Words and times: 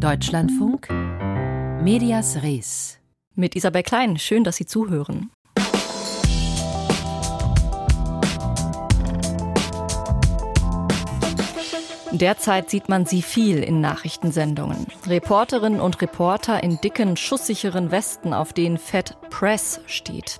Deutschlandfunk 0.00 0.88
Medias 1.82 2.42
Res. 2.42 2.98
Mit 3.34 3.54
Isabel 3.54 3.82
Klein, 3.82 4.16
schön, 4.16 4.44
dass 4.44 4.56
Sie 4.56 4.64
zuhören. 4.64 5.30
Derzeit 12.12 12.70
sieht 12.70 12.88
man 12.88 13.06
sie 13.06 13.22
viel 13.22 13.62
in 13.62 13.80
Nachrichtensendungen. 13.80 14.86
Reporterinnen 15.06 15.80
und 15.80 16.02
Reporter 16.02 16.60
in 16.62 16.80
dicken, 16.80 17.16
schusssicheren 17.16 17.92
Westen, 17.92 18.34
auf 18.34 18.52
denen 18.52 18.78
Fed 18.78 19.16
Press 19.30 19.80
steht. 19.86 20.38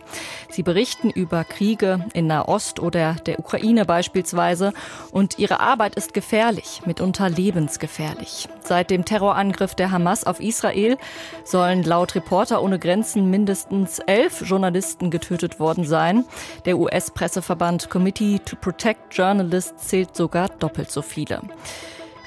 Sie 0.50 0.64
berichten 0.64 1.10
über 1.10 1.44
Kriege 1.44 2.04
in 2.12 2.26
Nahost 2.26 2.80
oder 2.80 3.14
der 3.24 3.38
Ukraine 3.38 3.84
beispielsweise 3.84 4.72
und 5.12 5.38
ihre 5.38 5.60
Arbeit 5.60 5.94
ist 5.94 6.12
gefährlich, 6.12 6.82
mitunter 6.86 7.30
lebensgefährlich. 7.30 8.48
Seit 8.64 8.90
dem 8.90 9.04
Terrorangriff 9.04 9.74
der 9.76 9.92
Hamas 9.92 10.24
auf 10.24 10.40
Israel 10.40 10.98
sollen 11.44 11.84
laut 11.84 12.16
Reporter 12.16 12.62
ohne 12.62 12.80
Grenzen 12.80 13.30
mindestens 13.30 14.00
elf 14.00 14.42
Journalisten 14.42 15.10
getötet 15.10 15.60
worden 15.60 15.84
sein. 15.84 16.24
Der 16.64 16.78
US-Presseverband 16.78 17.90
Committee 17.90 18.40
to 18.44 18.56
Protect 18.56 19.14
Journalists 19.14 19.88
zählt 19.88 20.16
sogar 20.16 20.48
doppelt 20.48 20.90
so 20.90 21.00
viele. 21.00 21.40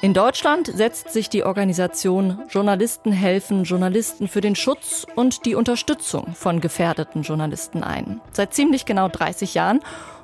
In 0.04 0.14
Deutschland 0.14 0.68
setzt 0.68 1.14
sich 1.14 1.30
die 1.30 1.46
Organisation 1.46 2.40
Journalisten 2.50 3.14
helfen 3.14 3.64
Journalisten 3.64 4.28
für 4.28 4.42
den 4.42 4.54
Schutz 4.54 5.08
und 5.16 5.46
die 5.46 5.56
Unterstützung 5.56 6.36
von 6.36 6.60
gefährdeten 6.60 7.22
Journalisten 7.22 7.84
ein. 7.84 8.20
Seit 8.34 8.54
ziemlich 8.54 8.84
genau 8.84 9.08
30 9.08 9.54
Jahren 9.54 9.80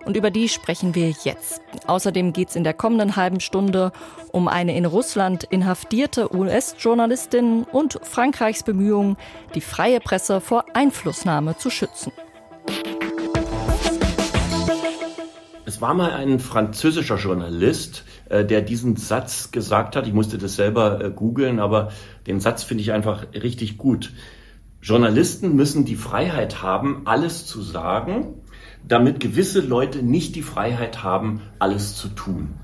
und 0.05 0.17
über 0.17 0.31
die 0.31 0.49
sprechen 0.49 0.95
wir 0.95 1.13
jetzt. 1.23 1.61
Außerdem 1.87 2.33
geht 2.33 2.49
es 2.49 2.57
in 2.57 2.65
der 2.65 2.73
kommenden 2.73 3.15
halben 3.15 3.39
Stunde 3.39 3.93
um 4.33 4.49
eine 4.49 4.75
in 4.75 4.83
Russland 4.83 5.45
inhaftierte 5.45 6.35
US-Journalistin 6.35 7.63
und 7.63 7.99
Frankreichs 8.03 8.63
Bemühungen, 8.63 9.15
die 9.55 9.61
freie 9.61 10.01
Presse 10.01 10.41
vor 10.41 10.65
Einflussnahme 10.73 11.55
zu 11.55 11.69
schützen. 11.69 12.11
Es 15.79 15.81
war 15.81 15.93
mal 15.93 16.11
ein 16.11 16.41
französischer 16.41 17.15
Journalist, 17.15 18.03
äh, 18.27 18.43
der 18.43 18.61
diesen 18.61 18.97
Satz 18.97 19.51
gesagt 19.51 19.95
hat. 19.95 20.07
Ich 20.07 20.11
musste 20.11 20.37
das 20.37 20.57
selber 20.57 21.01
äh, 21.01 21.09
googeln, 21.09 21.61
aber 21.61 21.93
den 22.27 22.41
Satz 22.41 22.63
finde 22.63 22.81
ich 22.81 22.91
einfach 22.91 23.27
richtig 23.33 23.77
gut. 23.77 24.11
Journalisten 24.81 25.55
müssen 25.55 25.85
die 25.85 25.95
Freiheit 25.95 26.61
haben, 26.61 27.03
alles 27.05 27.45
zu 27.45 27.61
sagen, 27.61 28.33
damit 28.85 29.21
gewisse 29.21 29.61
Leute 29.61 30.03
nicht 30.03 30.35
die 30.35 30.41
Freiheit 30.41 31.01
haben, 31.01 31.43
alles 31.59 31.95
zu 31.95 32.09
tun. 32.09 32.55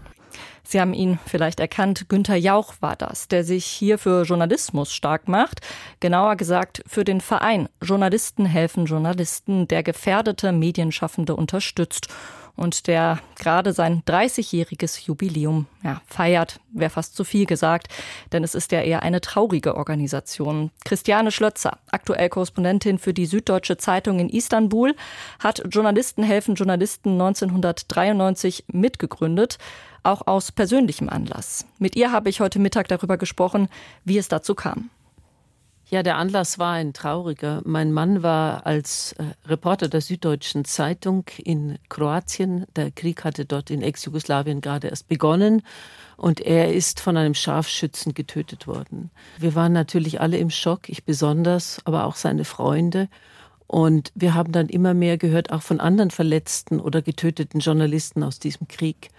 Sie 0.68 0.82
haben 0.82 0.94
ihn 0.94 1.18
vielleicht 1.26 1.62
erkannt, 1.62 2.10
Günther 2.10 2.36
Jauch 2.36 2.74
war 2.82 2.98
das, 2.98 3.30
der 3.30 3.46
sich 3.46 3.66
hier 3.66 3.98
für 3.98 4.24
Journalismus 4.24 4.92
stark 4.92 5.30
macht, 5.30 5.62
genauer 6.02 6.36
gesagt 6.36 6.84
für 6.86 7.06
den 7.06 7.22
Verein 7.22 7.70
Journalisten 7.82 8.46
helfen 8.46 8.88
Journalisten, 8.88 9.70
der 9.70 9.84
gefährdete 9.84 10.52
Medienschaffende 10.52 11.34
unterstützt 11.36 12.10
und 12.56 12.88
der 12.88 13.20
gerade 13.36 13.74
sein 13.74 14.04
30-jähriges 14.08 15.06
Jubiläum 15.06 15.68
ja, 15.84 16.02
feiert, 16.08 16.60
wäre 16.72 16.90
fast 16.90 17.16
zu 17.16 17.24
viel 17.24 17.46
gesagt, 17.46 17.88
denn 18.32 18.44
es 18.44 18.56
ist 18.56 18.72
ja 18.72 18.82
eher 18.82 19.04
eine 19.04 19.22
traurige 19.22 19.76
Organisation. 19.76 20.72
Christiane 20.84 21.32
Schlötzer, 21.32 21.78
aktuell 21.92 22.30
Korrespondentin 22.30 23.00
für 23.00 23.14
die 23.14 23.26
Süddeutsche 23.26 23.78
Zeitung 23.78 24.20
in 24.20 24.30
Istanbul, 24.30 24.96
hat 25.40 25.64
Journalisten 25.70 26.24
helfen 26.24 26.56
Journalisten 26.56 27.12
1993 27.12 28.66
mitgegründet, 28.72 29.58
auch 30.04 30.28
aus 30.28 30.52
persönlichem 30.52 31.10
Anlass. 31.10 31.66
Mit 31.80 31.96
ihr 31.96 32.12
habe 32.12 32.30
ich 32.30 32.40
heute 32.40 32.60
Mittag 32.60 32.88
darüber 32.88 33.18
gesprochen, 33.18 33.70
wie 34.04 34.18
es 34.18 34.28
dazu 34.28 34.56
kam. 34.56 34.90
Ja, 35.88 36.02
der 36.02 36.18
Anlass 36.18 36.58
war 36.58 36.74
ein 36.74 36.94
trauriger. 36.94 37.62
Mein 37.64 37.92
Mann 37.92 38.24
war 38.24 38.66
als 38.66 39.14
äh, 39.14 39.24
Reporter 39.46 39.88
der 39.88 40.02
Süddeutschen 40.02 40.66
Zeitung 40.66 41.26
in 41.38 41.78
Kroatien. 41.90 42.66
Der 42.76 42.90
Krieg 42.90 43.24
hatte 43.24 43.46
dort 43.46 43.70
in 43.70 43.84
Ex-Jugoslawien 43.84 44.62
gerade 44.62 44.88
erst 44.88 45.08
begonnen 45.08 45.62
und 46.18 46.42
er 46.42 46.74
ist 46.74 47.00
von 47.00 47.18
einem 47.18 47.36
Scharfschützen 47.36 48.16
getötet 48.16 48.66
worden. 48.66 49.12
Wir 49.38 49.54
waren 49.54 49.74
natürlich 49.74 50.22
alle 50.22 50.38
im 50.38 50.50
Schock, 50.50 50.90
ich 50.90 51.04
besonders, 51.04 51.80
aber 51.86 52.06
auch 52.06 52.16
seine 52.16 52.46
Freunde. 52.46 53.08
Und 53.68 54.12
wir 54.16 54.34
haben 54.34 54.52
dann 54.52 54.70
immer 54.70 54.96
mehr 54.96 55.20
gehört, 55.20 55.52
auch 55.52 55.62
von 55.62 55.80
anderen 55.80 56.10
verletzten 56.10 56.80
oder 56.80 57.04
getöteten 57.04 57.60
Journalisten 57.60 58.24
aus 58.24 58.40
diesem 58.40 58.68
Krieg. 58.68 59.10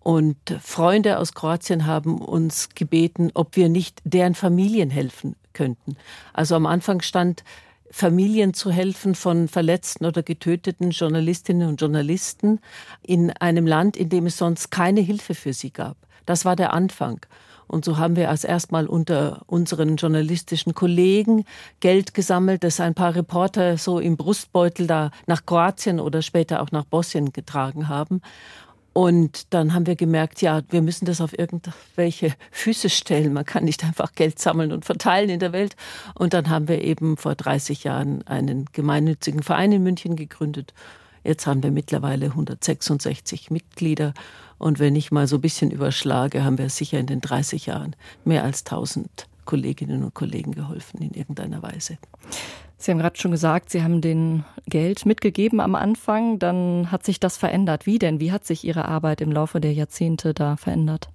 Und 0.00 0.36
Freunde 0.62 1.18
aus 1.18 1.32
Kroatien 1.34 1.86
haben 1.86 2.20
uns 2.20 2.70
gebeten, 2.70 3.30
ob 3.34 3.54
wir 3.54 3.68
nicht 3.68 4.00
deren 4.04 4.34
Familien 4.34 4.90
helfen 4.90 5.36
könnten. 5.58 5.96
Also 6.32 6.54
am 6.54 6.66
Anfang 6.66 7.02
stand, 7.02 7.42
Familien 7.90 8.54
zu 8.54 8.70
helfen 8.70 9.14
von 9.14 9.48
verletzten 9.48 10.06
oder 10.06 10.22
getöteten 10.22 10.90
Journalistinnen 10.90 11.68
und 11.68 11.80
Journalisten 11.80 12.60
in 13.02 13.32
einem 13.32 13.66
Land, 13.66 13.96
in 13.96 14.08
dem 14.08 14.26
es 14.26 14.36
sonst 14.38 14.70
keine 14.70 15.00
Hilfe 15.00 15.34
für 15.34 15.52
sie 15.52 15.72
gab. 15.72 15.96
Das 16.26 16.44
war 16.44 16.54
der 16.54 16.72
Anfang. 16.72 17.20
Und 17.66 17.84
so 17.84 17.98
haben 17.98 18.16
wir 18.16 18.30
als 18.30 18.44
erstmal 18.44 18.86
unter 18.86 19.42
unseren 19.46 19.96
journalistischen 19.96 20.74
Kollegen 20.74 21.44
Geld 21.80 22.14
gesammelt, 22.14 22.64
das 22.64 22.80
ein 22.80 22.94
paar 22.94 23.14
Reporter 23.14 23.76
so 23.76 23.98
im 23.98 24.16
Brustbeutel 24.16 24.86
da 24.86 25.10
nach 25.26 25.44
Kroatien 25.44 26.00
oder 26.00 26.22
später 26.22 26.62
auch 26.62 26.70
nach 26.70 26.84
Bosnien 26.84 27.32
getragen 27.32 27.88
haben. 27.88 28.22
Und 28.98 29.54
dann 29.54 29.74
haben 29.74 29.86
wir 29.86 29.94
gemerkt, 29.94 30.42
ja, 30.42 30.62
wir 30.70 30.82
müssen 30.82 31.04
das 31.04 31.20
auf 31.20 31.38
irgendwelche 31.38 32.34
Füße 32.50 32.90
stellen. 32.90 33.32
Man 33.32 33.44
kann 33.44 33.62
nicht 33.62 33.84
einfach 33.84 34.12
Geld 34.12 34.40
sammeln 34.40 34.72
und 34.72 34.84
verteilen 34.84 35.30
in 35.30 35.38
der 35.38 35.52
Welt. 35.52 35.76
Und 36.16 36.34
dann 36.34 36.50
haben 36.50 36.66
wir 36.66 36.82
eben 36.82 37.16
vor 37.16 37.36
30 37.36 37.84
Jahren 37.84 38.26
einen 38.26 38.64
gemeinnützigen 38.72 39.44
Verein 39.44 39.70
in 39.70 39.84
München 39.84 40.16
gegründet. 40.16 40.74
Jetzt 41.22 41.46
haben 41.46 41.62
wir 41.62 41.70
mittlerweile 41.70 42.26
166 42.26 43.52
Mitglieder. 43.52 44.14
Und 44.58 44.80
wenn 44.80 44.96
ich 44.96 45.12
mal 45.12 45.28
so 45.28 45.36
ein 45.36 45.42
bisschen 45.42 45.70
überschlage, 45.70 46.42
haben 46.42 46.58
wir 46.58 46.68
sicher 46.68 46.98
in 46.98 47.06
den 47.06 47.20
30 47.20 47.66
Jahren 47.66 47.94
mehr 48.24 48.42
als 48.42 48.66
1000 48.66 49.28
Kolleginnen 49.44 50.02
und 50.02 50.14
Kollegen 50.14 50.50
geholfen 50.50 51.00
in 51.02 51.12
irgendeiner 51.12 51.62
Weise. 51.62 51.98
Sie 52.80 52.92
haben 52.92 52.98
gerade 52.98 53.18
schon 53.18 53.32
gesagt, 53.32 53.70
Sie 53.70 53.82
haben 53.82 54.00
den 54.00 54.44
Geld 54.66 55.04
mitgegeben 55.04 55.60
am 55.60 55.74
Anfang, 55.74 56.38
dann 56.38 56.92
hat 56.92 57.04
sich 57.04 57.18
das 57.18 57.36
verändert. 57.36 57.86
Wie 57.86 57.98
denn? 57.98 58.20
Wie 58.20 58.30
hat 58.30 58.44
sich 58.44 58.64
Ihre 58.64 58.84
Arbeit 58.84 59.20
im 59.20 59.32
Laufe 59.32 59.60
der 59.60 59.72
Jahrzehnte 59.72 60.32
da 60.32 60.56
verändert? 60.56 61.10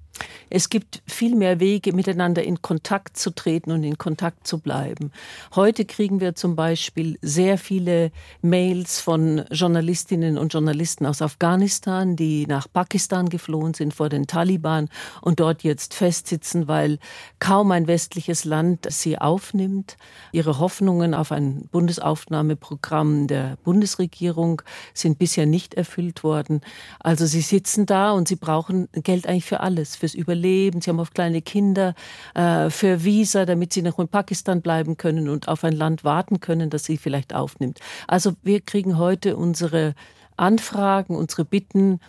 Es 0.49 0.69
gibt 0.69 1.01
viel 1.07 1.35
mehr 1.35 1.59
Wege, 1.59 1.93
miteinander 1.93 2.43
in 2.43 2.61
Kontakt 2.61 3.17
zu 3.17 3.31
treten 3.31 3.71
und 3.71 3.83
in 3.83 3.97
Kontakt 3.97 4.45
zu 4.45 4.59
bleiben. 4.59 5.11
Heute 5.55 5.83
kriegen 5.85 6.19
wir 6.19 6.35
zum 6.35 6.55
Beispiel 6.55 7.17
sehr 7.21 7.57
viele 7.57 8.11
Mails 8.43 8.99
von 8.99 9.45
Journalistinnen 9.49 10.37
und 10.37 10.53
Journalisten 10.53 11.07
aus 11.07 11.23
Afghanistan, 11.23 12.15
die 12.15 12.45
nach 12.45 12.67
Pakistan 12.71 13.29
geflohen 13.29 13.73
sind 13.73 13.95
vor 13.95 14.09
den 14.09 14.27
Taliban 14.27 14.89
und 15.21 15.39
dort 15.39 15.63
jetzt 15.63 15.95
festsitzen, 15.95 16.67
weil 16.67 16.99
kaum 17.39 17.71
ein 17.71 17.87
westliches 17.87 18.45
Land 18.45 18.85
sie 18.91 19.17
aufnimmt. 19.17 19.97
Ihre 20.31 20.59
Hoffnungen 20.59 21.15
auf 21.15 21.31
ein 21.31 21.67
Bundesaufnahmeprogramm 21.71 23.25
der 23.25 23.57
Bundesregierung 23.63 24.61
sind 24.93 25.17
bisher 25.17 25.47
nicht 25.47 25.73
erfüllt 25.73 26.23
worden. 26.23 26.61
Also 26.99 27.25
sie 27.25 27.41
sitzen 27.41 27.87
da 27.87 28.11
und 28.11 28.27
sie 28.27 28.35
brauchen 28.35 28.87
Geld 28.93 29.25
eigentlich 29.25 29.45
für 29.45 29.61
alles 29.61 29.95
fürs 30.03 30.15
Überleben, 30.15 30.81
sie 30.81 30.89
haben 30.89 30.99
oft 30.99 31.15
kleine 31.15 31.41
Kinder, 31.41 31.95
äh, 32.35 32.69
für 32.69 33.05
Visa, 33.05 33.45
damit 33.45 33.71
sie 33.71 33.81
noch 33.81 33.99
in 33.99 34.09
Pakistan 34.09 34.61
bleiben 34.61 34.97
können 34.97 35.29
und 35.29 35.47
auf 35.47 35.63
ein 35.63 35.71
Land 35.71 36.03
warten 36.03 36.41
können, 36.41 36.69
das 36.69 36.83
sie 36.83 36.97
vielleicht 36.97 37.33
aufnimmt. 37.33 37.79
Also 38.05 38.33
wir 38.43 38.59
kriegen 38.59 38.97
heute 38.97 39.37
unsere 39.37 39.95
Anfragen, 40.35 41.15
unsere 41.15 41.45
Bitten 41.45 42.01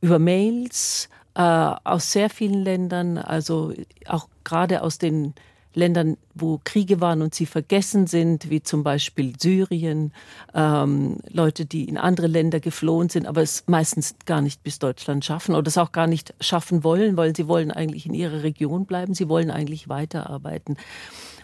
über 0.00 0.20
Mails 0.20 1.08
äh, 1.34 1.42
aus 1.42 2.12
sehr 2.12 2.30
vielen 2.30 2.62
Ländern, 2.62 3.18
also 3.18 3.72
auch 4.06 4.28
gerade 4.44 4.82
aus 4.82 4.98
den 4.98 5.34
Ländern, 5.74 6.16
wo 6.34 6.60
Kriege 6.62 7.00
waren 7.00 7.22
und 7.22 7.34
sie 7.34 7.46
vergessen 7.46 8.06
sind, 8.06 8.50
wie 8.50 8.62
zum 8.62 8.82
Beispiel 8.82 9.34
Syrien, 9.38 10.12
ähm, 10.54 11.18
Leute, 11.28 11.66
die 11.66 11.88
in 11.88 11.98
andere 11.98 12.26
Länder 12.26 12.60
geflohen 12.60 13.08
sind, 13.08 13.26
aber 13.26 13.42
es 13.42 13.64
meistens 13.66 14.16
gar 14.26 14.40
nicht 14.40 14.62
bis 14.62 14.78
Deutschland 14.78 15.24
schaffen 15.24 15.54
oder 15.54 15.68
es 15.68 15.78
auch 15.78 15.92
gar 15.92 16.06
nicht 16.06 16.34
schaffen 16.40 16.84
wollen, 16.84 17.16
weil 17.16 17.34
sie 17.34 17.48
wollen 17.48 17.70
eigentlich 17.70 18.06
in 18.06 18.14
ihrer 18.14 18.42
Region 18.42 18.86
bleiben, 18.86 19.14
sie 19.14 19.28
wollen 19.28 19.50
eigentlich 19.50 19.88
weiterarbeiten. 19.88 20.76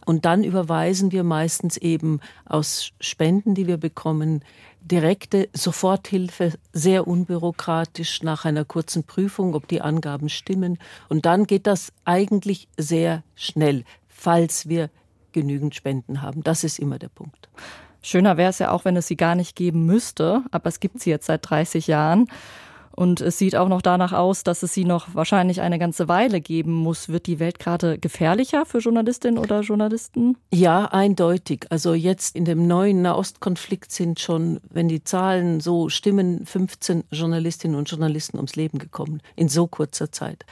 Und 0.05 0.25
dann 0.25 0.43
überweisen 0.43 1.13
wir 1.13 1.23
meistens 1.23 1.77
eben 1.77 2.21
aus 2.47 2.93
Spenden, 2.99 3.55
die 3.55 3.67
wir 3.67 3.77
bekommen, 3.77 4.43
direkte 4.81 5.51
Soforthilfe, 5.53 6.55
sehr 6.73 7.07
unbürokratisch 7.07 8.23
nach 8.23 8.47
einer 8.47 8.65
kurzen 8.65 9.05
Prüfung, 9.05 9.55
ob 9.55 9.69
die 9.69 9.83
Angaben 9.83 10.31
stimmen. 10.31 10.79
Und 11.11 11.27
dann 11.27 11.45
geht 11.45 11.67
das 11.67 11.93
eigentlich 12.07 12.69
sehr 12.79 13.23
schnell 13.35 13.85
falls 14.19 14.69
wir 14.69 14.91
genügend 15.33 15.75
Spenden 15.75 16.23
haben. 16.23 16.43
Das 16.43 16.65
ist 16.65 16.79
immer 16.79 16.99
der 16.99 17.09
Punkt. 17.09 17.49
Schöner 18.03 18.37
wäre 18.37 18.51
es 18.51 18.59
ja 18.59 18.71
auch, 18.71 18.85
wenn 18.85 18.97
es 18.97 19.07
sie 19.07 19.17
gar 19.17 19.35
nicht 19.35 19.57
geben 19.57 19.87
müsste, 19.87 20.43
aber 20.51 20.69
es 20.69 20.81
gibt 20.81 21.01
sie 21.01 21.11
jetzt 21.11 21.27
seit 21.27 21.49
30 21.49 21.87
Jahren. 21.87 22.27
Und 22.99 23.21
es 23.21 23.39
sieht 23.39 23.55
auch 23.55 23.69
noch 23.69 23.81
danach 23.81 24.13
aus, 24.13 24.43
dass 24.43 24.65
es 24.65 24.75
sie 24.75 24.85
noch 24.85 25.15
wahrscheinlich 25.15 25.61
eine 25.61 25.79
ganze 25.79 26.09
Weile 26.09 26.41
geben 26.41 26.73
muss. 26.73 27.09
Wird 27.09 27.27
die 27.27 27.39
Welt 27.39 27.61
gerade 27.61 27.97
gefährlicher 27.97 28.67
für 28.67 28.79
Journalistinnen 28.79 29.39
oder 29.39 29.61
Journalisten? 29.61 30.37
Ja, 30.53 30.87
eindeutig. 30.87 31.67
Also 31.71 31.95
jetzt 31.95 32.35
in 32.35 32.45
dem 32.45 32.67
neuen 32.67 33.03
Nahostkonflikt 33.03 33.93
sind 33.93 34.19
schon, 34.19 34.59
wenn 34.69 34.89
die 34.89 35.05
Zahlen 35.05 35.61
so 35.61 35.89
stimmen, 35.89 36.45
15 36.45 37.05
Journalistinnen 37.13 37.77
und 37.77 37.89
Journalisten 37.89 38.39
ums 38.39 38.57
Leben 38.57 38.81
gekommen 38.81 39.23
in 39.37 39.49
so 39.49 39.69
kurzer 39.69 40.11
Zeit. 40.11 40.45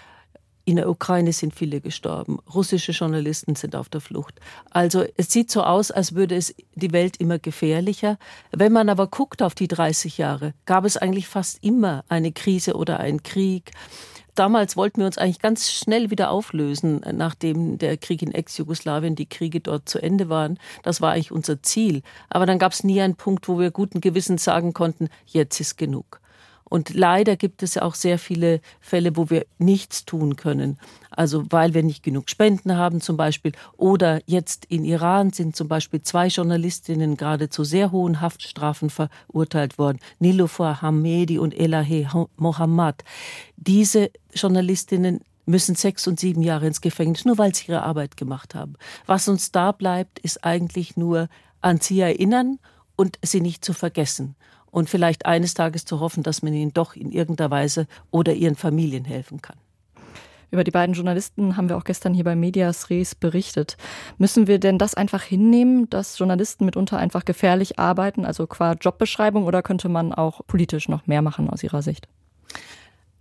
In 0.69 0.75
der 0.75 0.91
Ukraine 0.91 1.33
sind 1.33 1.55
viele 1.55 1.81
gestorben. 1.81 2.41
Russische 2.53 2.91
Journalisten 2.91 3.55
sind 3.55 3.77
auf 3.77 3.89
der 3.89 4.01
Flucht. 4.01 4.41
Also 4.69 5.05
es 5.17 5.31
sieht 5.31 5.49
so 5.49 5.63
aus, 5.63 5.93
als 5.93 6.17
würde 6.17 6.35
es 6.35 6.57
die 6.75 6.91
Welt 6.91 7.19
immer 7.19 7.39
gefährlicher. 7.39 8.19
Wenn 8.51 8.73
man 8.73 8.89
aber 8.89 9.07
guckt 9.07 9.43
auf 9.43 9.55
die 9.55 9.69
30 9.69 10.19
Jahre, 10.19 10.55
gab 10.65 10.85
es 10.85 10.97
eigentlich 10.97 11.29
fast 11.29 11.63
immer 11.63 12.05
eine 12.09 12.33
Krise 12.33 12.75
oder 12.75 12.99
einen 12.99 13.23
Krieg. 13.23 13.71
Damals 14.35 14.77
wollten 14.77 14.99
wir 14.99 15.07
uns 15.07 15.19
eigentlich 15.19 15.41
ganz 15.41 15.71
schnell 15.71 16.11
wieder 16.11 16.31
auflösen, 16.31 17.01
nachdem 17.13 17.79
der 17.79 17.97
Krieg 17.97 18.21
in 18.23 18.33
Ex-Jugoslawien, 18.33 19.15
die 19.15 19.29
Kriege 19.29 19.61
dort 19.61 19.89
zu 19.89 20.03
Ende 20.03 20.29
waren. 20.29 20.59
Das 20.83 21.01
war 21.01 21.13
eigentlich 21.13 21.31
unser 21.31 21.63
Ziel. 21.63 22.03
Aber 22.29 22.45
dann 22.45 22.59
gab 22.59 22.73
es 22.73 22.83
nie 22.83 23.01
einen 23.01 23.15
Punkt, 23.15 23.47
wo 23.47 23.61
wir 23.61 23.71
guten 23.71 24.01
Gewissens 24.01 24.43
sagen 24.43 24.75
konnten, 24.75 25.11
jetzt 25.27 25.61
ist 25.61 25.79
genug. 25.79 26.21
Und 26.69 26.95
leider 26.95 27.37
gibt 27.37 27.63
es 27.63 27.75
ja 27.75 27.83
auch 27.83 27.95
sehr 27.95 28.19
viele 28.19 28.61
Fälle, 28.81 29.17
wo 29.17 29.31
wir 29.31 29.47
nichts 29.59 30.05
tun 30.05 30.37
können. 30.37 30.79
Also 31.11 31.45
weil 31.51 31.75
wir 31.75 31.83
nicht 31.83 32.03
genug 32.03 32.29
Spenden 32.29 32.77
haben 32.77 33.01
zum 33.01 33.17
Beispiel. 33.17 33.53
Oder 33.77 34.21
jetzt 34.27 34.65
in 34.67 34.85
Iran 34.85 35.33
sind 35.33 35.55
zum 35.55 35.69
Beispiel 35.69 36.03
zwei 36.03 36.27
Journalistinnen 36.27 37.17
gerade 37.17 37.49
zu 37.49 37.63
sehr 37.63 37.93
hohen 37.93 38.21
Haftstrafen 38.21 38.91
verurteilt 38.91 39.79
worden. 39.79 39.99
Niloufar 40.19 40.83
Hamedi 40.83 41.39
und 41.39 41.59
Elahe 41.59 42.09
Mohammad. 42.37 43.05
Diese 43.57 44.11
Journalistinnen 44.35 45.21
müssen 45.47 45.77
sechs 45.77 46.09
und 46.09 46.19
sieben 46.19 46.43
Jahre 46.43 46.67
ins 46.67 46.81
Gefängnis, 46.81 47.25
nur 47.25 47.39
weil 47.39 47.55
sie 47.55 47.67
ihre 47.69 47.85
Arbeit 47.85 48.17
gemacht 48.17 48.57
haben. 48.57 48.75
Was 49.07 49.29
uns 49.29 49.53
da 49.53 49.71
bleibt, 49.71 50.19
ist 50.19 50.45
eigentlich 50.45 50.97
nur 50.97 51.29
an 51.61 51.81
sie 51.81 52.01
erinnern 52.01 52.59
und 52.97 53.21
sie 53.23 53.41
nicht 53.41 53.65
zu 53.65 53.73
vergessen 53.73 54.35
und 54.77 54.91
vielleicht 54.91 55.25
eines 55.25 55.55
Tages 55.55 55.87
zu 55.87 56.01
hoffen, 56.01 56.23
dass 56.23 56.43
man 56.43 56.53
ihnen 56.53 56.75
doch 56.75 56.97
in 56.97 57.11
irgendeiner 57.11 57.51
Weise 57.51 57.87
oder 58.11 58.35
ihren 58.35 58.57
Familien 58.57 59.07
helfen 59.07 59.41
kann. 59.41 59.57
Über 60.51 60.65
die 60.65 60.71
beiden 60.71 60.95
Journalisten 60.95 61.57
haben 61.57 61.71
wir 61.71 61.79
auch 61.79 61.85
gestern 61.85 62.13
hier 62.13 62.25
bei 62.25 62.37
Medias 62.37 62.91
Res 62.91 63.15
berichtet. 63.15 63.79
Müssen 64.19 64.47
wir 64.47 64.59
denn 64.59 64.77
das 64.77 64.95
einfach 64.95 65.23
hinnehmen, 65.23 65.89
dass 65.89 66.19
Journalisten 66.19 66.67
mitunter 66.67 66.99
einfach 66.99 67.25
gefährlich 67.25 67.79
arbeiten, 67.79 68.27
also 68.27 68.47
qua 68.47 68.73
Jobbeschreibung, 68.75 69.45
oder 69.45 69.63
könnte 69.63 69.89
man 69.89 70.13
auch 70.13 70.43
politisch 70.47 70.91
noch 70.91 71.07
mehr 71.07 71.23
machen 71.23 71.49
aus 71.49 71.63
Ihrer 71.63 71.81
Sicht? 71.81 72.07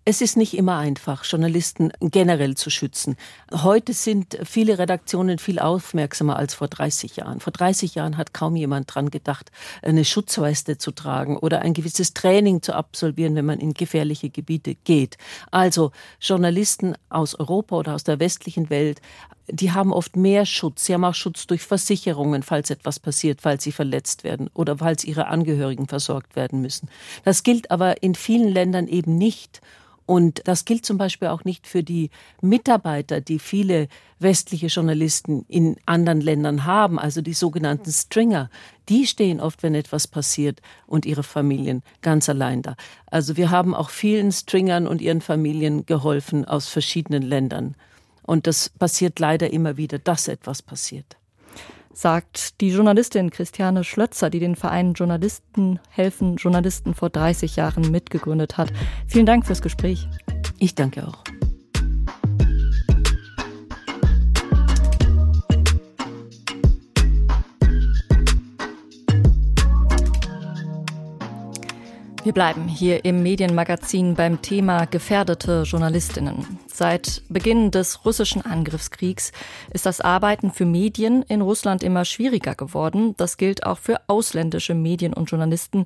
Es 0.07 0.22
ist 0.22 0.38
nicht 0.38 0.56
immer 0.56 0.78
einfach, 0.78 1.25
Journalisten 1.25 1.92
generell 2.00 2.54
zu 2.54 2.69
schützen. 2.69 3.16
Heute 3.52 3.94
sind 3.94 4.38
viele 4.44 4.78
Redaktionen 4.78 5.40
viel 5.40 5.57
aufmerksamer 5.57 6.36
als 6.36 6.54
vor 6.54 6.68
30 6.68 7.16
Jahren. 7.16 7.40
Vor 7.40 7.52
30 7.52 7.96
Jahren 7.96 8.16
hat 8.16 8.31
kaum 8.31 8.56
jemand 8.56 8.94
dran 8.94 9.10
gedacht, 9.10 9.52
eine 9.81 10.06
Schutzweste 10.06 10.78
zu 10.78 10.92
tragen 10.92 11.38
oder 11.38 11.63
ein 11.63 11.74
gewisses 11.74 12.13
Training 12.13 12.62
zu 12.62 12.75
absolvieren, 12.75 13.34
wenn 13.34 13.48
man 13.48 13.60
in 13.60 13.74
gefährliche 13.74 14.30
Gebiete 14.30 14.75
geht. 14.75 15.18
Also 15.50 15.92
Journalisten 16.22 16.94
aus 17.10 17.34
Europa 17.34 17.75
oder 17.75 17.96
aus 17.96 18.04
der 18.04 18.19
westlichen 18.19 18.69
Welt 18.69 19.01
die 19.48 19.72
haben 19.72 19.94
oft 19.94 20.16
mehr 20.16 20.48
Schutz. 20.48 20.86
Sie 20.86 20.94
haben 20.96 21.04
auch 21.04 21.13
Schutz 21.13 21.46
durch 21.46 21.62
Versicherungen, 21.62 22.42
falls 22.42 22.72
etwas 22.72 23.00
passiert, 23.00 23.42
falls 23.42 23.63
sie 23.63 23.72
verletzt 23.72 24.24
werden 24.24 24.50
oder 24.56 24.80
falls 24.80 25.04
ihre 25.04 25.28
Angehörigen 25.28 25.88
versorgt 25.88 26.36
werden 26.36 26.62
müssen. 26.62 26.90
Das 27.25 27.44
gilt 27.44 27.69
aber 27.69 28.01
in 28.01 28.16
vielen 28.16 28.50
Ländern 28.50 28.88
eben 28.88 29.19
nicht. 29.19 29.62
Und 30.06 30.42
das 30.46 30.66
gilt 30.66 30.86
zum 30.86 30.98
Beispiel 30.98 31.30
auch 31.30 31.46
nicht 31.46 31.66
für 31.66 31.84
die 31.84 32.12
Mitarbeiter, 32.42 33.22
die 33.22 33.40
viele 33.40 33.88
westliche 34.19 34.68
Journalisten 34.68 35.46
in 35.48 35.78
anderen 35.86 36.22
Ländern 36.22 36.66
haben, 36.66 37.00
also 37.00 37.22
die 37.22 37.34
sogenannten 37.34 37.92
Stringer. 37.92 38.50
Die 38.88 39.07
stehen 39.07 39.40
oft, 39.40 39.63
wenn 39.63 39.74
etwas 39.74 40.07
passiert 40.07 40.62
und 40.86 41.06
ihre 41.06 41.24
Familien 41.24 41.81
ganz 42.02 42.30
allein 42.30 42.62
da. 42.62 42.75
Also 43.07 43.36
wir 43.36 43.50
haben 43.50 43.74
auch 43.74 43.90
vielen 43.90 44.31
Stringern 44.31 44.88
und 44.88 45.02
ihren 45.02 45.22
Familien 45.22 45.86
geholfen 45.86 46.46
aus 46.46 46.68
verschiedenen 46.68 47.24
Ländern. 47.24 47.75
Und 48.22 48.48
das 48.48 48.69
passiert 48.69 49.19
leider 49.19 49.51
immer 49.51 49.78
wieder, 49.78 49.98
dass 49.98 50.28
etwas 50.28 50.62
passiert 50.62 51.18
sagt 51.97 52.62
die 52.62 52.69
Journalistin 52.69 53.30
Christiane 53.30 53.83
Schlötzer, 53.83 54.30
die 54.30 54.39
den 54.39 54.56
Verein 54.56 54.94
Journalisten 54.94 55.80
helfen 55.89 56.36
Journalisten 56.38 56.94
vor 56.94 57.09
30 57.09 57.56
Jahren 57.56 57.92
mitgegründet 57.92 58.57
hat. 58.57 58.71
Vielen 59.07 59.25
Dank 59.25 59.45
fürs 59.45 59.62
Gespräch. 59.62 60.07
Ich 60.59 60.75
danke 60.75 61.07
auch. 61.07 61.24
Wir 72.25 72.33
bleiben 72.33 72.68
hier 72.68 73.06
im 73.06 73.22
Medienmagazin 73.22 74.16
beim 74.16 74.42
Thema 74.42 74.86
gefährdete 74.86 75.62
Journalistinnen. 75.62 76.57
Seit 76.66 77.22
Beginn 77.30 77.69
des 77.69 78.04
russischen 78.04 78.42
Angriffskriegs 78.42 79.31
ist 79.72 79.86
das 79.86 80.01
Arbeiten 80.01 80.50
für 80.50 80.66
Medien 80.66 81.22
in 81.22 81.42
Russland 81.42 81.83
immer 81.83 82.04
schwieriger 82.04 82.56
geworden. 82.56 83.13
Das 83.18 83.38
gilt 83.38 83.68
auch 83.68 83.77
für 83.77 84.01
ausländische 84.07 84.74
Medien 84.74 85.13
und 85.13 85.30
Journalisten, 85.30 85.86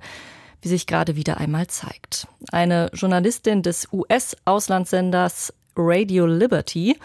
wie 0.62 0.70
sich 0.70 0.88
gerade 0.88 1.18
wieder 1.18 1.40
einmal 1.40 1.68
zeigt. 1.68 2.30
Eine 2.54 2.90
Journalistin 2.94 3.62
des 3.62 3.90
US-Auslandssenders 3.92 5.54
Radio 5.76 6.26
Liberty 6.26 6.98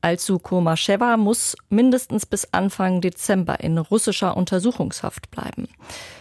Alsu 0.00 0.38
Komasheva 0.38 1.16
muss 1.16 1.56
mindestens 1.68 2.26
bis 2.26 2.48
Anfang 2.52 3.00
Dezember 3.00 3.60
in 3.60 3.78
russischer 3.78 4.36
Untersuchungshaft 4.36 5.30
bleiben. 5.30 5.68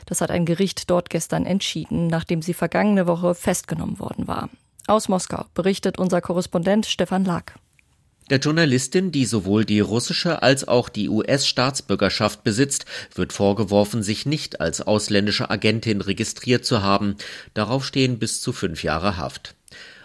Das 0.05 0.21
hat 0.21 0.31
ein 0.31 0.45
Gericht 0.45 0.89
dort 0.89 1.09
gestern 1.09 1.45
entschieden, 1.45 2.07
nachdem 2.07 2.41
sie 2.41 2.53
vergangene 2.53 3.07
Woche 3.07 3.35
festgenommen 3.35 3.99
worden 3.99 4.27
war. 4.27 4.49
Aus 4.87 5.09
Moskau 5.09 5.45
berichtet 5.53 5.97
unser 5.99 6.21
Korrespondent 6.21 6.85
Stefan 6.85 7.25
Lack. 7.25 7.55
Der 8.29 8.39
Journalistin, 8.39 9.13
die 9.13 9.25
sowohl 9.25 9.63
die 9.63 9.79
russische 9.79 10.41
als 10.43 10.67
auch 10.67 10.89
die 10.89 11.07
US-Staatsbürgerschaft 11.07 12.43
besitzt, 12.43 12.85
wird 13.15 13.31
vorgeworfen, 13.31 14.03
sich 14.03 14.25
nicht 14.25 14.59
als 14.59 14.81
ausländische 14.81 15.49
Agentin 15.49 16.01
registriert 16.01 16.65
zu 16.65 16.81
haben. 16.81 17.15
Darauf 17.53 17.85
stehen 17.85 18.19
bis 18.19 18.41
zu 18.41 18.51
fünf 18.51 18.83
Jahre 18.83 19.15
Haft. 19.15 19.55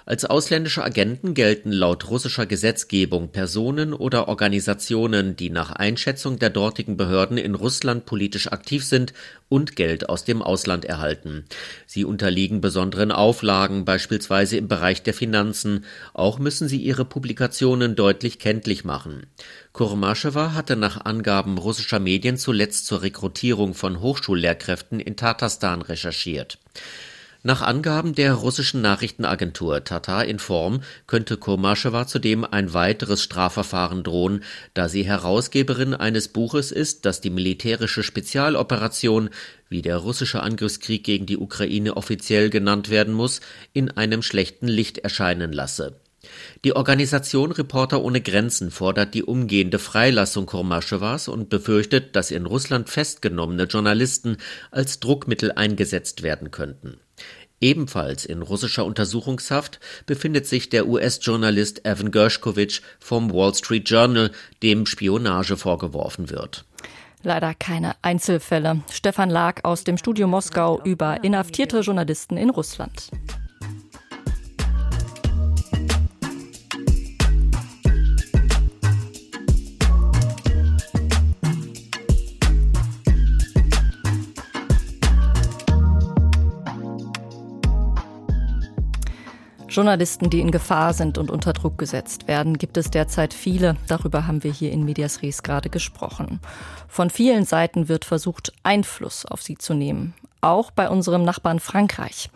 Als 0.05 0.25
ausländische 0.25 0.83
Agenten 0.83 1.33
gelten 1.35 1.71
laut 1.71 2.11
russischer 2.11 2.45
Gesetzgebung 2.45 3.31
Personen 3.31 3.93
oder 3.93 4.27
Organisationen, 4.27 5.37
die 5.37 5.49
nach 5.49 5.71
Einschätzung 5.71 6.39
der 6.41 6.51
dortigen 6.51 6.97
Behörden 6.97 7.39
in 7.39 7.55
Russland 7.55 8.05
politisch 8.05 8.51
aktiv 8.51 8.85
sind 8.85 9.13
und 9.49 9.77
Geld 9.77 10.09
aus 10.09 10.25
dem 10.25 10.43
Ausland 10.43 10.85
erhalten. 10.85 11.45
Sie 11.87 12.05
unterliegen 12.05 12.61
besonderen 12.61 13.13
Auflagen, 13.13 13.85
beispielsweise 13.85 14.57
im 14.57 14.67
Bereich 14.67 15.03
der 15.03 15.15
Finanzen. 15.15 15.85
Auch 16.15 16.39
müssen 16.39 16.67
sie 16.67 16.79
ihre 16.79 17.05
Publikationen 17.05 17.95
deutlich 17.95 18.41
kenntlich 18.41 18.85
machen. 18.85 19.27
Kurmaschewa 19.73 20.55
hatte 20.55 20.75
nach 20.75 21.05
Angaben 21.05 21.59
russischer 21.59 22.01
Medien 22.01 22.39
zuletzt 22.39 22.87
zur 22.87 23.03
Rekrutierung 23.03 23.75
von 23.75 24.01
Hochschullehrkräften 24.01 24.99
in 24.99 25.17
Tatarstan 25.17 25.83
recherchiert. 25.83 26.59
Nach 27.45 27.61
Angaben 27.61 28.15
der 28.15 28.35
russischen 28.35 28.83
Nachrichtenagentur 28.83 29.83
Tatar 29.83 30.25
Inform 30.27 30.83
könnte 31.09 31.37
Kurmaschewa 31.37 32.07
zudem 32.07 32.45
ein 32.45 32.73
weiteres 32.73 33.21
Strafverfahren 33.21 34.05
drohen, 34.05 34.45
da 34.75 34.89
sie 34.89 35.05
Herausgeberin 35.05 35.93
eines 35.93 36.29
Buches 36.29 36.71
ist, 36.71 37.05
das 37.05 37.21
die 37.21 37.31
militärische 37.31 38.05
Spezialoperation, 38.05 39.29
wie 39.69 39.83
der 39.83 39.97
russische 39.97 40.41
Angriffskrieg 40.41 41.03
gegen 41.03 41.27
die 41.27 41.37
Ukraine 41.37 41.97
offiziell 41.97 42.49
genannt 42.49 42.91
werden 42.91 43.13
muss, 43.13 43.41
in 43.73 43.91
einem 43.91 44.23
schlechten 44.23 44.69
Licht 44.69 44.99
erscheinen 44.99 45.53
lasse. 45.53 45.97
Die 46.65 46.77
Organisation 46.77 47.51
Reporter 47.51 48.03
ohne 48.03 48.21
Grenzen 48.21 48.71
fordert 48.71 49.15
die 49.15 49.25
umgehende 49.25 49.81
Freilassung 49.81 50.47
Kurmaschewas 50.47 51.27
und 51.27 51.49
befürchtet, 51.49 52.15
dass 52.15 52.31
in 52.31 52.47
Russland 52.47 52.89
festgenommene 52.89 53.65
Journalisten 53.65 54.37
als 54.71 55.01
Druckmittel 55.01 55.53
eingesetzt 55.53 56.23
werden 56.23 56.53
könnten. 56.53 57.01
Ebenfalls 57.61 58.25
in 58.25 58.43
russischer 58.43 58.85
Untersuchungshaft 58.85 59.81
befindet 60.07 60.47
sich 60.47 60.69
der 60.69 60.89
US-Journalist 60.89 61.85
Evan 61.85 62.11
Gershkovich 62.11 62.83
vom 62.99 63.33
Wall 63.33 63.55
Street 63.55 63.89
Journal, 63.89 64.31
dem 64.63 64.87
Spionage 64.87 65.57
vorgeworfen 65.57 66.31
wird. 66.31 66.65
Leider 67.25 67.55
keine 67.55 67.95
Einzelfälle. 68.03 68.83
Stefan 68.91 69.31
Lag 69.31 69.65
aus 69.65 69.85
dem 69.85 69.97
Studio 69.97 70.27
Moskau 70.27 70.81
über 70.83 71.23
inhaftierte 71.23 71.81
Journalisten 71.81 72.37
in 72.37 72.51
Russland. 72.51 73.11
Journalisten, 89.73 90.29
die 90.29 90.41
in 90.41 90.51
Gefahr 90.51 90.93
sind 90.93 91.17
und 91.17 91.31
unter 91.31 91.55
Druck 91.55 91.79
gesetzt 91.79 92.29
werden, 92.29 92.59
gibt 92.59 92.77
es 92.77 92.91
derzeit 92.91 93.33
viele. 93.33 93.77
Darüber 93.87 94.27
haben 94.27 94.45
wir 94.45 94.53
hier 94.53 94.71
in 94.71 94.85
Medias 94.85 95.23
Res 95.23 95.43
gerade 95.43 95.71
gesprochen. 95.71 96.41
Von 96.89 97.09
vielen 97.09 97.47
Seiten 97.47 97.89
wird 97.89 98.05
versucht, 98.05 98.53
Einfluss 98.63 99.25
auf 99.25 99.43
sie 99.43 99.57
zu 99.57 99.73
nehmen. 99.73 100.13
Auch 100.43 100.71
bei 100.71 100.91
unserem 100.91 101.23
Nachbarn 101.23 101.59
Frankreich. 101.59 102.31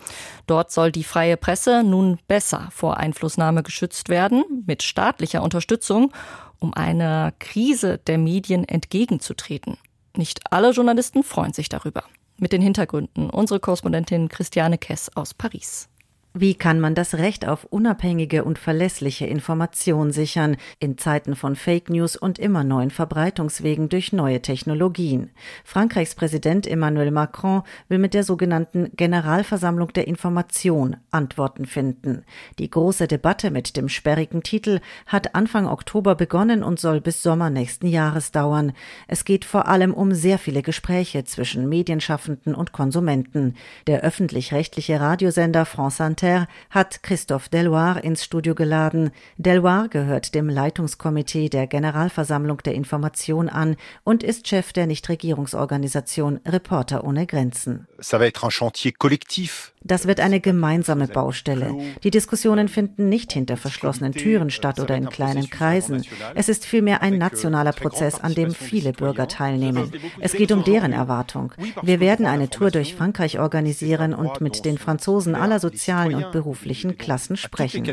Dort 0.47 0.73
soll 0.73 0.91
die 0.91 1.05
freie 1.05 1.37
Presse 1.37 1.83
nun 1.85 2.19
besser 2.27 2.69
vor 2.71 2.97
Einflussnahme 2.97 3.63
geschützt 3.63 4.09
werden, 4.09 4.65
mit 4.67 4.83
staatlicher 4.83 5.43
Unterstützung, 5.43 6.13
um 6.59 6.73
einer 6.73 7.33
Krise 7.39 7.99
der 7.99 8.17
Medien 8.17 8.67
entgegenzutreten. 8.67 9.77
Nicht 10.17 10.53
alle 10.53 10.71
Journalisten 10.71 11.23
freuen 11.23 11.53
sich 11.53 11.69
darüber. 11.69 12.05
Mit 12.39 12.53
den 12.53 12.63
Hintergründen 12.63 13.29
unsere 13.29 13.61
Korrespondentin 13.61 14.29
Christiane 14.29 14.79
Kess 14.79 15.11
aus 15.15 15.35
Paris. 15.35 15.91
Wie 16.39 16.55
kann 16.55 16.81
man 16.81 16.95
das 16.95 17.15
Recht 17.15 17.49
auf 17.49 17.65
unabhängige 17.65 18.45
und 18.45 18.59
verlässliche 18.59 19.25
Information 19.25 20.13
sichern 20.13 20.59
in 20.79 20.99
Zeiten 20.99 21.35
von 21.35 21.57
Fake 21.57 21.89
News 21.89 22.15
und 22.15 22.39
immer 22.39 22.63
neuen 22.63 22.91
Verbreitungswegen 22.91 23.89
durch 23.89 24.13
neue 24.13 24.43
Technologien? 24.43 25.31
Frankreichs 25.65 26.15
Präsident 26.15 26.67
Emmanuel 26.67 27.11
Macron 27.11 27.63
will 27.89 27.97
mit 27.97 28.13
der 28.13 28.23
sogenannten 28.23 28.91
Generalversammlung 28.95 29.95
der 29.95 30.09
Information 30.09 30.99
Antworten 31.11 31.65
finden. 31.65 32.23
Die 32.59 32.69
große 32.69 33.09
Debatte 33.09 33.51
mit 33.51 33.75
dem 33.79 33.89
sperrigen 33.89 34.43
Titel 34.43 34.81
hat 35.07 35.35
Anfang 35.35 35.67
Oktober 35.67 36.17
begonnen 36.17 36.63
und 36.63 36.79
soll 36.79 37.01
bis 37.01 37.23
Sommer 37.23 37.49
nächsten 37.49 37.87
Jahres 37.87 38.31
dauern. 38.31 38.73
Es 39.09 39.25
geht 39.25 39.47
vor 39.47 39.69
allem 39.69 39.95
um 39.95 40.13
sehr 40.13 40.37
viele 40.37 40.61
Gespräche 40.61 41.25
zwischen 41.25 41.67
Medienschaffenden 41.67 42.55
und 42.55 42.73
Konsumenten. 42.73 43.55
Der 43.87 44.03
öffentlich-rechtliche 44.03 45.01
Radiosender 45.01 45.65
France 45.65 46.05
Inter 46.05 46.26
Voltaire 46.27 46.49
hat 46.71 47.05
Christophe 47.05 47.49
Deloire 47.51 48.01
ins 48.01 48.25
Studio 48.25 48.57
geladen. 48.57 49.13
Deloire 49.37 49.89
gehört 49.89 50.35
dem 50.35 50.49
Leitungskomitee 50.49 51.49
der 51.49 51.69
Generalversammlung 51.69 52.59
der 52.65 52.75
Information 52.75 53.49
an 53.49 53.77
und 54.03 54.25
ist 54.25 54.49
Chef 54.49 54.73
der 54.73 54.89
Nichtregierungsorganisation 54.89 56.41
Reporter 56.45 57.05
ohne 57.05 57.27
Grenzen. 57.27 57.87
Das 59.87 60.07
wird 60.07 60.21
eine 60.21 60.41
gemeinsame 60.41 61.07
Baustelle. 61.07 61.75
Die 62.03 62.11
Diskussionen 62.11 62.69
finden 62.69 63.09
nicht 63.09 63.33
hinter 63.33 63.57
verschlossenen 63.57 64.13
Türen 64.13 64.51
statt 64.51 64.81
oder 64.81 64.97
in 64.97 65.09
kleinen 65.09 65.49
Kreisen. 65.49 66.05
Es 66.35 66.49
ist 66.49 66.67
vielmehr 66.67 67.03
ein 67.03 67.19
nationaler 67.19 67.73
Prozess, 67.73 68.19
an 68.19 68.35
dem 68.35 68.53
viele 68.53 68.93
Bürger 68.93 69.29
teilnehmen. 69.29 69.93
Es 70.19 70.33
geht 70.33 70.51
um 70.51 70.65
deren 70.65 70.93
Erwartung. 70.93 71.53
Wir 71.83 72.01
werden 72.01 72.27
eine 72.27 72.51
Tour 72.51 72.71
durch 72.71 72.95
Frankreich 72.95 73.39
organisieren 73.39 74.13
und 74.13 74.41
mit 74.41 74.65
den 74.65 74.79
Franzosen 74.79 75.35
aller 75.37 75.61
sozialen 75.61 76.15
und 76.17 76.33
beruflichen 76.33 76.99
Klassen 76.99 77.37
sprechen 77.37 77.85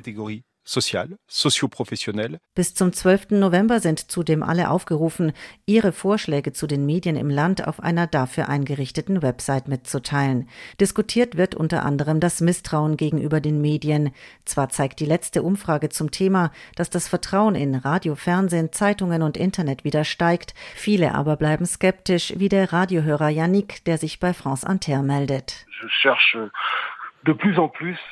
sozial, 0.64 1.18
sozioprofessionell. 1.28 2.40
Bis 2.56 2.74
zum 2.74 2.94
12. 2.94 3.32
November 3.32 3.80
sind 3.80 4.12
zudem 4.12 4.44
alle 4.44 4.70
aufgerufen, 4.70 5.34
ihre 5.66 5.92
Vorschläge 5.92 6.54
zu 6.54 6.68
den 6.68 6.86
Medien 6.86 7.16
im 7.16 7.30
Land 7.30 7.68
auf 7.68 7.82
einer 7.82 8.08
dafür 8.08 8.50
eingerichteten 8.50 9.22
Website 9.22 9.68
mitzuteilen. 9.68 10.50
Diskutiert 10.80 11.38
wird 11.38 11.56
unter 11.56 11.84
anderem 11.84 12.20
das 12.20 12.42
Misstrauen 12.42 12.98
gegenüber 12.98 13.42
den 13.42 13.62
Medien. 13.62 14.12
Zwar 14.46 14.70
zeigt 14.70 15.00
die 15.00 15.06
letzte 15.06 15.44
Umfrage 15.44 15.90
zum 15.90 16.12
Thema, 16.12 16.52
dass 16.76 16.90
das 16.90 17.08
Vertrauen 17.08 17.56
in 17.56 17.76
Radio, 17.76 18.16
Fernsehen, 18.16 18.72
Zeitungen 18.72 19.22
und 19.22 19.38
Internet 19.38 19.84
wieder 19.84 20.04
steigt, 20.04 20.54
viele 20.76 21.14
aber 21.14 21.36
bleiben 21.36 21.66
skeptisch, 21.66 22.34
wie 22.38 22.50
der 22.50 22.72
Radiohörer 22.72 23.30
Yannick, 23.30 23.84
der 23.86 23.98
sich 23.98 24.20
bei 24.20 24.34
France 24.34 24.66
Inter 24.70 25.02
meldet. 25.02 25.66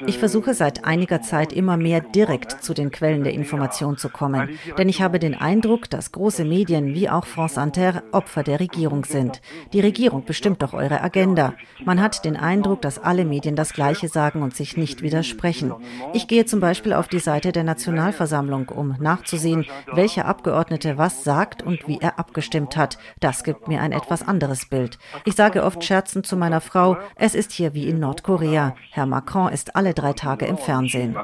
Ich 0.08 0.18
versuche 0.18 0.53
seit 0.53 0.86
einiger 0.86 1.22
Zeit 1.22 1.51
immer 1.51 1.75
mehr 1.75 2.00
direkt 2.00 2.63
zu 2.63 2.74
den 2.74 2.91
Quellen 2.91 3.24
der 3.24 3.34
Information 3.34 3.98
zu 3.98 4.08
kommen, 4.08 4.58
denn 4.77 4.88
ich 4.88 5.01
habe 5.01 5.20
den 5.20 5.36
Eindruck, 5.36 5.89
dass 5.89 6.13
große 6.13 6.46
Medien 6.46 6.94
wie 6.94 7.10
auch 7.10 7.25
France 7.25 7.60
Inter 7.60 8.03
Opfer 8.13 8.44
der 8.44 8.62
Regierung 8.62 9.03
sind. 9.03 9.41
Die 9.74 9.82
Regierung 9.82 10.24
bestimmt 10.24 10.62
doch 10.62 10.74
eure 10.74 11.01
Agenda. 11.01 11.56
Man 11.84 12.01
hat 12.01 12.24
den 12.24 12.38
Eindruck, 12.38 12.82
dass 12.82 13.00
alle 13.00 13.25
Medien 13.25 13.58
das 13.58 13.74
Gleiche 13.74 14.08
sagen 14.08 14.44
und 14.44 14.56
sich 14.56 14.77
nicht 14.77 15.01
widersprechen. 15.01 15.74
Ich 16.13 16.27
gehe 16.27 16.46
zum 16.46 16.62
Beispiel 16.62 16.94
auf 16.94 17.10
die 17.10 17.20
Seite 17.20 17.51
der 17.51 17.63
Nationalversammlung, 17.65 18.70
um 18.70 18.96
nachzusehen, 19.00 19.65
welcher 19.91 20.25
Abgeordnete 20.25 20.98
was 20.98 21.25
sagt 21.25 21.63
und 21.63 21.86
wie 21.88 22.00
er 22.00 22.18
abgestimmt 22.18 22.77
hat. 22.77 22.98
Das 23.20 23.44
gibt 23.44 23.68
mir 23.68 23.82
ein 23.82 23.91
etwas 23.91 24.25
anderes 24.25 24.68
Bild. 24.68 24.98
Ich 25.25 25.36
sage 25.36 25.63
oft 25.63 25.84
scherzend 25.84 26.25
zu 26.25 26.38
meiner 26.38 26.62
Frau, 26.62 26.98
es 27.15 27.36
ist 27.36 27.51
hier 27.51 27.74
wie 27.74 27.88
in 27.88 28.00
Nordkorea. 28.00 28.75
Herr 28.91 29.00
Macron 29.05 29.51
ist 29.51 29.75
alle 29.75 29.93
drei 29.93 30.13
Tage 30.13 30.46
im 30.46 30.58
Fernsehen. 30.58 31.15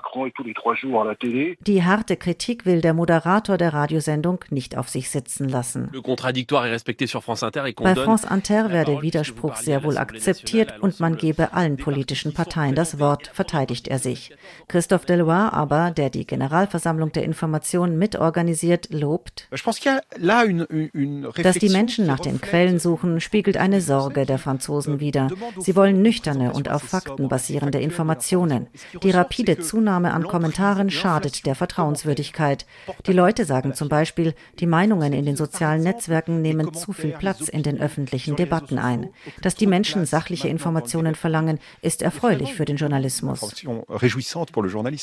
Die 1.61 1.83
harte 1.83 2.17
Kritik 2.17 2.65
will 2.65 2.81
der 2.81 2.93
Moderator 2.93 3.57
der 3.57 3.73
Radiosendung 3.73 4.43
nicht 4.49 4.77
auf 4.77 4.89
sich 4.89 5.09
sitzen 5.09 5.49
lassen. 5.49 5.89
Bei 5.91 6.01
France 7.95 8.27
Inter 8.31 8.71
werde 8.71 9.01
Widerspruch 9.01 9.55
sehr 9.55 9.83
wohl 9.83 9.97
akzeptiert 9.97 10.79
und 10.79 10.99
man 10.99 11.17
gebe 11.17 11.53
allen 11.53 11.77
politischen 11.77 12.33
Parteien 12.33 12.75
das 12.75 12.99
Wort, 12.99 13.31
verteidigt 13.33 13.87
er 13.87 13.99
sich. 13.99 14.35
Christophe 14.67 15.05
Deloire 15.05 15.53
aber, 15.53 15.91
der 15.91 16.09
die 16.09 16.25
Generalversammlung 16.25 17.11
der 17.11 17.23
Information 17.23 17.97
mitorganisiert, 17.97 18.89
lobt, 18.91 19.47
dass 21.43 21.57
die 21.57 21.69
Menschen 21.69 22.05
nach 22.05 22.19
den 22.19 22.41
Quellen 22.41 22.79
suchen, 22.79 23.21
spiegelt 23.21 23.57
eine 23.57 23.81
Sorge 23.81 24.25
der 24.25 24.37
Franzosen 24.37 24.99
wider. 24.99 25.29
Sie 25.59 25.75
wollen 25.75 26.01
nüchterne 26.01 26.53
und 26.53 26.69
auf 26.69 26.83
Fakten 26.83 27.27
basierende 27.27 27.66
basierende 27.67 27.79
Informationen. 27.79 28.67
Die 29.03 29.11
rapide 29.11 29.59
Zunahme 29.59 30.13
an 30.13 30.23
Kommentaren 30.23 30.89
schadet 30.89 31.45
der 31.45 31.55
Vertrauenswürdigkeit. 31.55 32.65
Die 33.05 33.13
Leute 33.13 33.45
sagen 33.45 33.73
zum 33.73 33.89
Beispiel, 33.89 34.33
die 34.59 34.65
Meinungen 34.65 35.13
in 35.13 35.25
den 35.25 35.35
sozialen 35.35 35.83
Netzwerken 35.83 36.41
nehmen 36.41 36.73
zu 36.73 36.93
viel 36.93 37.11
Platz 37.11 37.47
in 37.49 37.63
den 37.63 37.79
öffentlichen 37.79 38.35
Debatten 38.35 38.77
ein. 38.79 39.09
Dass 39.41 39.55
die 39.55 39.67
Menschen 39.67 40.05
sachliche 40.05 40.47
Informationen 40.47 41.15
verlangen, 41.15 41.59
ist 41.81 42.01
erfreulich 42.01 42.53
für 42.53 42.65
den 42.65 42.77
Journalismus. 42.77 43.65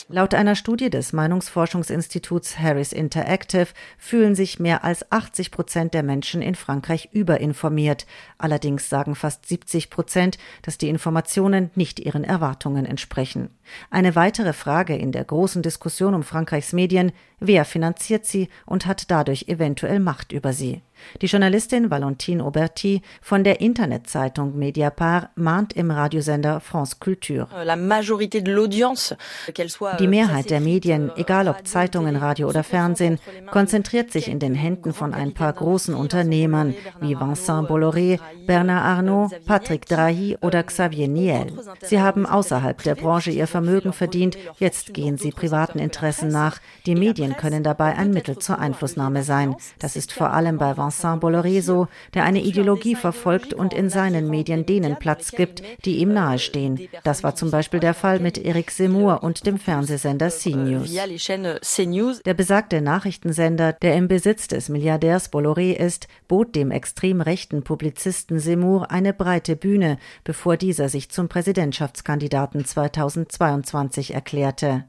Laut 0.08 0.34
einer 0.34 0.54
Studie 0.54 0.90
des 0.90 1.12
Meinungsforschungsinstituts 1.12 2.58
Harris 2.58 2.92
Interactive 2.92 3.68
fühlen 3.98 4.34
sich 4.34 4.58
mehr 4.58 4.84
als 4.84 5.10
80 5.10 5.50
Prozent 5.50 5.94
der 5.94 6.02
Menschen 6.02 6.42
in 6.42 6.54
Frankreich 6.54 7.10
überinformiert. 7.12 8.06
Allerdings 8.38 8.88
sagen 8.88 9.14
fast 9.14 9.46
70 9.46 9.90
Prozent, 9.90 10.38
dass 10.62 10.78
die 10.78 10.88
Informationen 10.88 11.70
nicht 11.74 12.00
ihren 12.00 12.24
Erwartungen 12.24 12.53
Erwartungen 12.54 12.86
entsprechen. 12.86 13.50
Eine 13.90 14.14
weitere 14.14 14.52
Frage 14.52 14.96
in 14.96 15.10
der 15.10 15.24
großen 15.24 15.60
Diskussion 15.62 16.14
um 16.14 16.22
Frankreichs 16.22 16.72
Medien, 16.72 17.10
wer 17.46 17.64
finanziert 17.64 18.26
sie 18.26 18.48
und 18.66 18.86
hat 18.86 19.10
dadurch 19.10 19.46
eventuell 19.48 20.00
Macht 20.00 20.32
über 20.32 20.52
sie? 20.52 20.82
Die 21.20 21.26
Journalistin 21.26 21.90
Valentine 21.90 22.42
Auberti 22.42 23.02
von 23.20 23.44
der 23.44 23.60
Internetzeitung 23.60 24.58
Mediapart 24.58 25.36
mahnt 25.36 25.72
im 25.74 25.90
Radiosender 25.90 26.60
France 26.60 26.96
Culture. 27.00 27.48
Die 29.98 30.06
Mehrheit 30.06 30.50
der 30.50 30.60
Medien, 30.60 31.10
egal 31.16 31.48
ob 31.48 31.66
Zeitungen, 31.66 32.16
Radio 32.16 32.48
oder 32.48 32.62
Fernsehen, 32.62 33.18
konzentriert 33.50 34.12
sich 34.12 34.28
in 34.28 34.38
den 34.38 34.54
Händen 34.54 34.92
von 34.92 35.14
ein 35.14 35.34
paar 35.34 35.52
großen 35.52 35.94
Unternehmern 35.94 36.74
wie 37.00 37.18
Vincent 37.18 37.68
Bolloré, 37.68 38.18
Bernard 38.46 38.84
Arnault, 38.84 39.44
Patrick 39.46 39.86
Drahi 39.86 40.36
oder 40.40 40.62
Xavier 40.62 41.08
Niel. 41.08 41.52
Sie 41.82 42.00
haben 42.00 42.26
außerhalb 42.26 42.82
der 42.82 42.94
Branche 42.94 43.30
ihr 43.30 43.46
Vermögen 43.46 43.92
verdient, 43.92 44.36
jetzt 44.58 44.94
gehen 44.94 45.18
sie 45.18 45.30
privaten 45.30 45.78
Interessen 45.78 46.28
nach. 46.28 46.60
Die 46.86 46.94
Medien 46.94 47.33
können 47.34 47.62
dabei 47.62 47.96
ein 47.96 48.10
Mittel 48.10 48.38
zur 48.38 48.58
Einflussnahme 48.58 49.22
sein. 49.22 49.56
Das 49.78 49.96
ist 49.96 50.12
vor 50.12 50.32
allem 50.32 50.58
bei 50.58 50.76
Vincent 50.76 51.22
Bolloré 51.22 51.62
so, 51.62 51.88
der 52.14 52.24
eine 52.24 52.42
Ideologie 52.42 52.94
verfolgt 52.94 53.54
und 53.54 53.74
in 53.74 53.88
seinen 53.90 54.28
Medien 54.28 54.66
denen 54.66 54.96
Platz 54.96 55.32
gibt, 55.32 55.62
die 55.84 55.96
ihm 55.98 56.12
nahestehen. 56.12 56.88
Das 57.02 57.22
war 57.22 57.34
zum 57.34 57.50
Beispiel 57.50 57.80
der 57.80 57.94
Fall 57.94 58.20
mit 58.20 58.38
Eric 58.38 58.70
Zemmour 58.70 59.22
und 59.22 59.46
dem 59.46 59.58
Fernsehsender 59.58 60.30
CNews. 60.30 60.92
Der 62.22 62.34
besagte 62.34 62.80
Nachrichtensender, 62.80 63.72
der 63.72 63.96
im 63.96 64.08
Besitz 64.08 64.48
des 64.48 64.68
Milliardärs 64.68 65.32
Bolloré 65.32 65.72
ist, 65.72 66.08
bot 66.28 66.54
dem 66.54 66.70
extrem 66.70 67.20
rechten 67.20 67.62
Publizisten 67.62 68.38
Zemmour 68.38 68.90
eine 68.90 69.12
breite 69.12 69.56
Bühne, 69.56 69.98
bevor 70.24 70.56
dieser 70.56 70.88
sich 70.88 71.10
zum 71.10 71.28
Präsidentschaftskandidaten 71.28 72.64
2022 72.64 74.14
erklärte. 74.14 74.84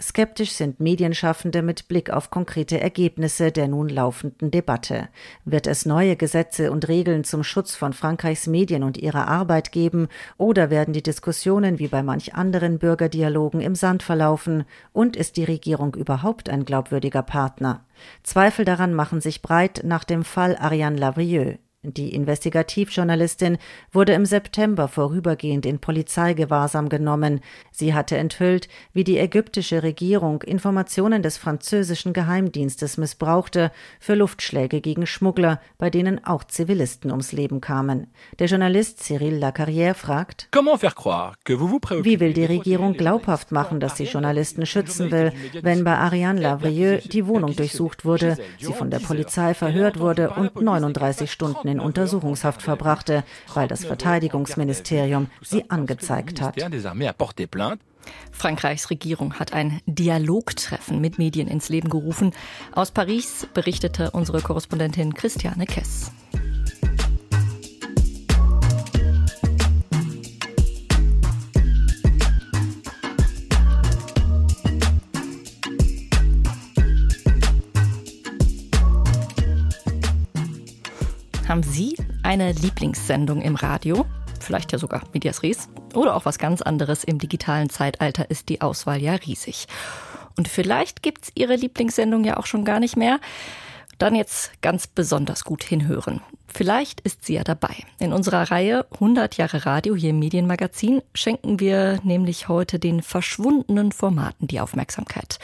Skeptisch 0.00 0.52
sind 0.52 0.80
Medienschaffende 0.80 1.62
mit 1.62 1.88
Blick 1.88 2.10
auf 2.10 2.30
konkrete 2.30 2.80
Ergebnisse 2.80 3.52
der 3.52 3.68
nun 3.68 3.88
laufenden 3.88 4.50
Debatte. 4.50 5.08
Wird 5.44 5.66
es 5.66 5.86
neue 5.86 6.16
Gesetze 6.16 6.70
und 6.70 6.88
Regeln 6.88 7.24
zum 7.24 7.44
Schutz 7.44 7.74
von 7.74 7.92
Frankreichs 7.92 8.46
Medien 8.46 8.82
und 8.82 8.96
ihrer 8.96 9.28
Arbeit 9.28 9.72
geben, 9.72 10.08
oder 10.38 10.70
werden 10.70 10.94
die 10.94 11.02
Diskussionen 11.02 11.78
wie 11.78 11.88
bei 11.88 12.02
manch 12.02 12.34
anderen 12.34 12.78
Bürgerdialogen 12.78 13.60
im 13.60 13.74
Sand 13.74 14.02
verlaufen, 14.02 14.64
und 14.92 15.16
ist 15.16 15.36
die 15.36 15.44
Regierung 15.44 15.94
überhaupt 15.94 16.48
ein 16.48 16.64
glaubwürdiger 16.64 17.22
Partner? 17.22 17.84
Zweifel 18.22 18.64
daran 18.64 18.94
machen 18.94 19.20
sich 19.20 19.42
breit 19.42 19.82
nach 19.84 20.04
dem 20.04 20.24
Fall 20.24 20.56
Ariane 20.56 20.96
Lavrieux. 20.96 21.58
Die 21.84 22.14
Investigativjournalistin 22.14 23.58
wurde 23.90 24.12
im 24.12 24.24
September 24.24 24.86
vorübergehend 24.86 25.66
in 25.66 25.80
Polizeigewahrsam 25.80 26.88
genommen. 26.88 27.40
Sie 27.82 27.94
hatte 27.94 28.16
enthüllt, 28.16 28.68
wie 28.92 29.02
die 29.02 29.18
ägyptische 29.18 29.82
Regierung 29.82 30.42
Informationen 30.42 31.20
des 31.20 31.36
französischen 31.36 32.12
Geheimdienstes 32.12 32.96
missbrauchte 32.96 33.72
für 33.98 34.14
Luftschläge 34.14 34.80
gegen 34.80 35.04
Schmuggler, 35.04 35.60
bei 35.78 35.90
denen 35.90 36.24
auch 36.24 36.44
Zivilisten 36.44 37.10
ums 37.10 37.32
Leben 37.32 37.60
kamen. 37.60 38.06
Der 38.38 38.46
Journalist 38.46 39.02
Cyril 39.02 39.34
Lacarrière 39.34 39.94
fragt, 39.94 40.48
wie 40.52 42.20
will 42.20 42.32
die 42.32 42.44
Regierung 42.44 42.92
glaubhaft 42.92 43.50
machen, 43.50 43.80
dass 43.80 43.96
sie 43.96 44.04
Journalisten 44.04 44.64
schützen 44.64 45.10
will, 45.10 45.32
wenn 45.60 45.82
bei 45.82 45.96
Ariane 45.96 46.40
Lavrieux 46.40 47.02
die 47.08 47.26
Wohnung 47.26 47.56
durchsucht 47.56 48.04
wurde, 48.04 48.36
sie 48.60 48.72
von 48.72 48.92
der 48.92 49.00
Polizei 49.00 49.54
verhört 49.54 49.98
wurde 49.98 50.30
und 50.30 50.54
39 50.54 51.32
Stunden 51.32 51.66
in 51.66 51.80
Untersuchungshaft 51.80 52.62
verbrachte, 52.62 53.24
weil 53.52 53.66
das 53.66 53.84
Verteidigungsministerium 53.84 55.26
sie 55.40 55.68
angezeigt 55.68 56.40
hat. 56.40 56.54
Frankreichs 58.30 58.90
Regierung 58.90 59.34
hat 59.38 59.52
ein 59.52 59.80
Dialogtreffen 59.86 61.00
mit 61.00 61.18
Medien 61.18 61.48
ins 61.48 61.68
Leben 61.68 61.88
gerufen. 61.88 62.32
Aus 62.72 62.90
Paris 62.90 63.46
berichtete 63.54 64.10
unsere 64.10 64.40
Korrespondentin 64.40 65.14
Christiane 65.14 65.66
Kess. 65.66 66.10
Haben 81.52 81.62
Sie 81.62 81.94
eine 82.22 82.52
Lieblingssendung 82.52 83.42
im 83.42 83.56
Radio? 83.56 84.06
Vielleicht 84.40 84.72
ja 84.72 84.78
sogar 84.78 85.02
Medias 85.12 85.42
Res 85.42 85.68
oder 85.94 86.14
auch 86.14 86.24
was 86.24 86.38
ganz 86.38 86.62
anderes 86.62 87.04
im 87.04 87.18
digitalen 87.18 87.70
Zeitalter 87.70 88.30
ist 88.30 88.48
die 88.48 88.60
Auswahl 88.60 89.00
ja 89.00 89.14
riesig. 89.14 89.66
Und 90.36 90.48
vielleicht 90.48 91.02
gibt's 91.02 91.30
Ihre 91.34 91.56
Lieblingssendung 91.56 92.24
ja 92.24 92.36
auch 92.36 92.46
schon 92.46 92.64
gar 92.64 92.80
nicht 92.80 92.96
mehr. 92.96 93.20
Dann 93.98 94.14
jetzt 94.14 94.50
ganz 94.62 94.86
besonders 94.86 95.44
gut 95.44 95.62
hinhören. 95.62 96.20
Vielleicht 96.48 97.00
ist 97.00 97.24
sie 97.24 97.34
ja 97.34 97.44
dabei. 97.44 97.74
In 97.98 98.12
unserer 98.12 98.50
Reihe 98.50 98.86
100 98.94 99.36
Jahre 99.36 99.64
Radio 99.64 99.94
hier 99.94 100.10
im 100.10 100.18
Medienmagazin 100.18 101.02
schenken 101.14 101.60
wir 101.60 102.00
nämlich 102.02 102.48
heute 102.48 102.78
den 102.78 103.00
verschwundenen 103.00 103.92
Formaten 103.92 104.48
die 104.48 104.60
Aufmerksamkeit. 104.60 105.38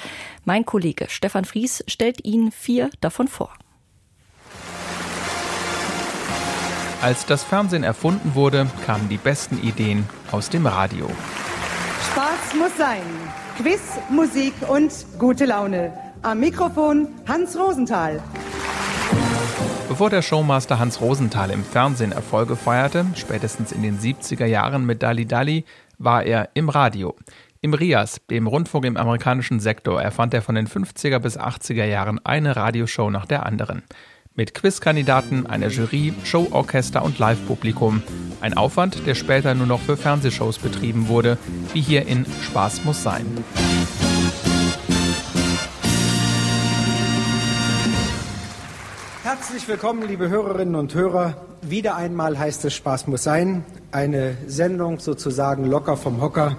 Mein 0.45 0.67
Kollege 0.67 1.07
Stefan 1.09 1.45
Fries 1.45 1.85
stellt 1.87 2.25
Ihnen 2.25 2.52
vier 2.52 2.90
davon 3.00 3.28
vor. 3.28 3.52
Als 7.00 7.26
das 7.26 7.45
Fernsehen 7.45 7.85
erfunden 7.85 8.35
wurde, 8.35 8.67
kamen 8.85 9.09
die 9.09 9.19
besten 9.19 9.62
Ideen 9.62 10.05
aus 10.33 10.50
dem 10.50 10.67
Radio. 10.67 11.09
Spaß 12.11 12.59
muss 12.59 12.76
sein. 12.76 13.02
Quiz, 13.57 13.81
Musik 14.11 14.52
und 14.67 14.93
gute 15.17 15.45
Laune. 15.45 15.93
Am 16.23 16.40
Mikrofon 16.40 17.07
Hans 17.28 17.57
Rosenthal. 17.57 18.21
Bevor 19.88 20.11
der 20.11 20.23
Showmaster 20.23 20.81
Hans 20.81 21.00
Rosenthal 21.00 21.50
im 21.50 21.62
Fernsehen 21.62 22.11
Erfolge 22.11 22.57
feierte, 22.57 23.07
spätestens 23.14 23.71
in 23.71 23.83
den 23.83 24.00
70er 24.00 24.47
Jahren 24.47 24.85
mit 24.85 25.00
Dali 25.00 25.25
Dali, 25.25 25.64
war 25.99 26.25
er 26.25 26.49
im 26.55 26.69
Radio. 26.69 27.14
Im 27.61 27.75
RIAS, 27.75 28.21
dem 28.28 28.49
Rundfunk 28.49 28.85
im 28.85 28.97
amerikanischen 28.97 29.61
Sektor, 29.61 30.02
erfand 30.02 30.35
er 30.35 30.43
von 30.43 30.57
den 30.57 30.67
50er 30.67 31.21
bis 31.21 31.38
80er 31.38 31.85
Jahren 31.85 32.19
eine 32.25 32.57
Radioshow 32.57 33.09
nach 33.09 33.26
der 33.26 33.47
anderen 33.47 33.85
mit 34.38 34.54
Quizkandidaten, 34.54 35.49
einer 35.49 35.66
Jury, 35.66 36.14
Showorchester 36.23 37.02
und 37.02 37.18
Live-Publikum. 37.18 38.04
Ein 38.40 38.57
Aufwand, 38.57 39.04
der 39.04 39.16
später 39.16 39.52
nur 39.57 39.66
noch 39.66 39.80
für 39.80 39.97
Fernsehshows 39.97 40.61
betrieben 40.61 41.09
wurde, 41.09 41.38
wie 41.73 41.80
hier 41.80 42.07
in 42.07 42.25
Spaß 42.45 42.85
muss 42.85 43.02
sein. 43.02 43.26
Herzlich 49.25 49.66
willkommen, 49.66 50.07
liebe 50.07 50.28
Hörerinnen 50.28 50.76
und 50.76 50.95
Hörer. 50.95 51.37
Wieder 51.62 51.97
einmal 51.97 52.38
heißt 52.38 52.64
es 52.64 52.75
Spaß 52.75 53.09
muss 53.09 53.25
sein. 53.25 53.64
Eine 53.90 54.36
Sendung 54.47 55.00
sozusagen 55.00 55.65
locker 55.65 55.97
vom 55.97 56.21
Hocker, 56.21 56.58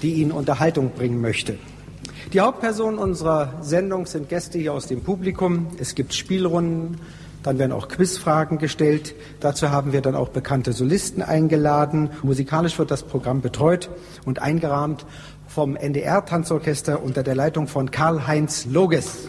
die 0.00 0.14
Ihnen 0.14 0.30
Unterhaltung 0.30 0.92
bringen 0.92 1.20
möchte. 1.20 1.58
Die 2.32 2.40
Hauptpersonen 2.40 2.98
unserer 2.98 3.52
Sendung 3.62 4.06
sind 4.06 4.28
Gäste 4.28 4.58
hier 4.58 4.72
aus 4.72 4.86
dem 4.88 5.02
Publikum. 5.02 5.68
Es 5.78 5.94
gibt 5.94 6.12
Spielrunden, 6.12 7.00
dann 7.44 7.60
werden 7.60 7.70
auch 7.70 7.86
Quizfragen 7.86 8.58
gestellt. 8.58 9.14
Dazu 9.38 9.70
haben 9.70 9.92
wir 9.92 10.00
dann 10.00 10.16
auch 10.16 10.30
bekannte 10.30 10.72
Solisten 10.72 11.22
eingeladen. 11.22 12.10
Musikalisch 12.24 12.78
wird 12.80 12.90
das 12.90 13.04
Programm 13.04 13.42
betreut 13.42 13.90
und 14.24 14.42
eingerahmt 14.42 15.06
vom 15.46 15.76
NDR-Tanzorchester 15.76 17.00
unter 17.00 17.22
der 17.22 17.36
Leitung 17.36 17.68
von 17.68 17.92
Karl-Heinz 17.92 18.66
Loges. 18.66 19.28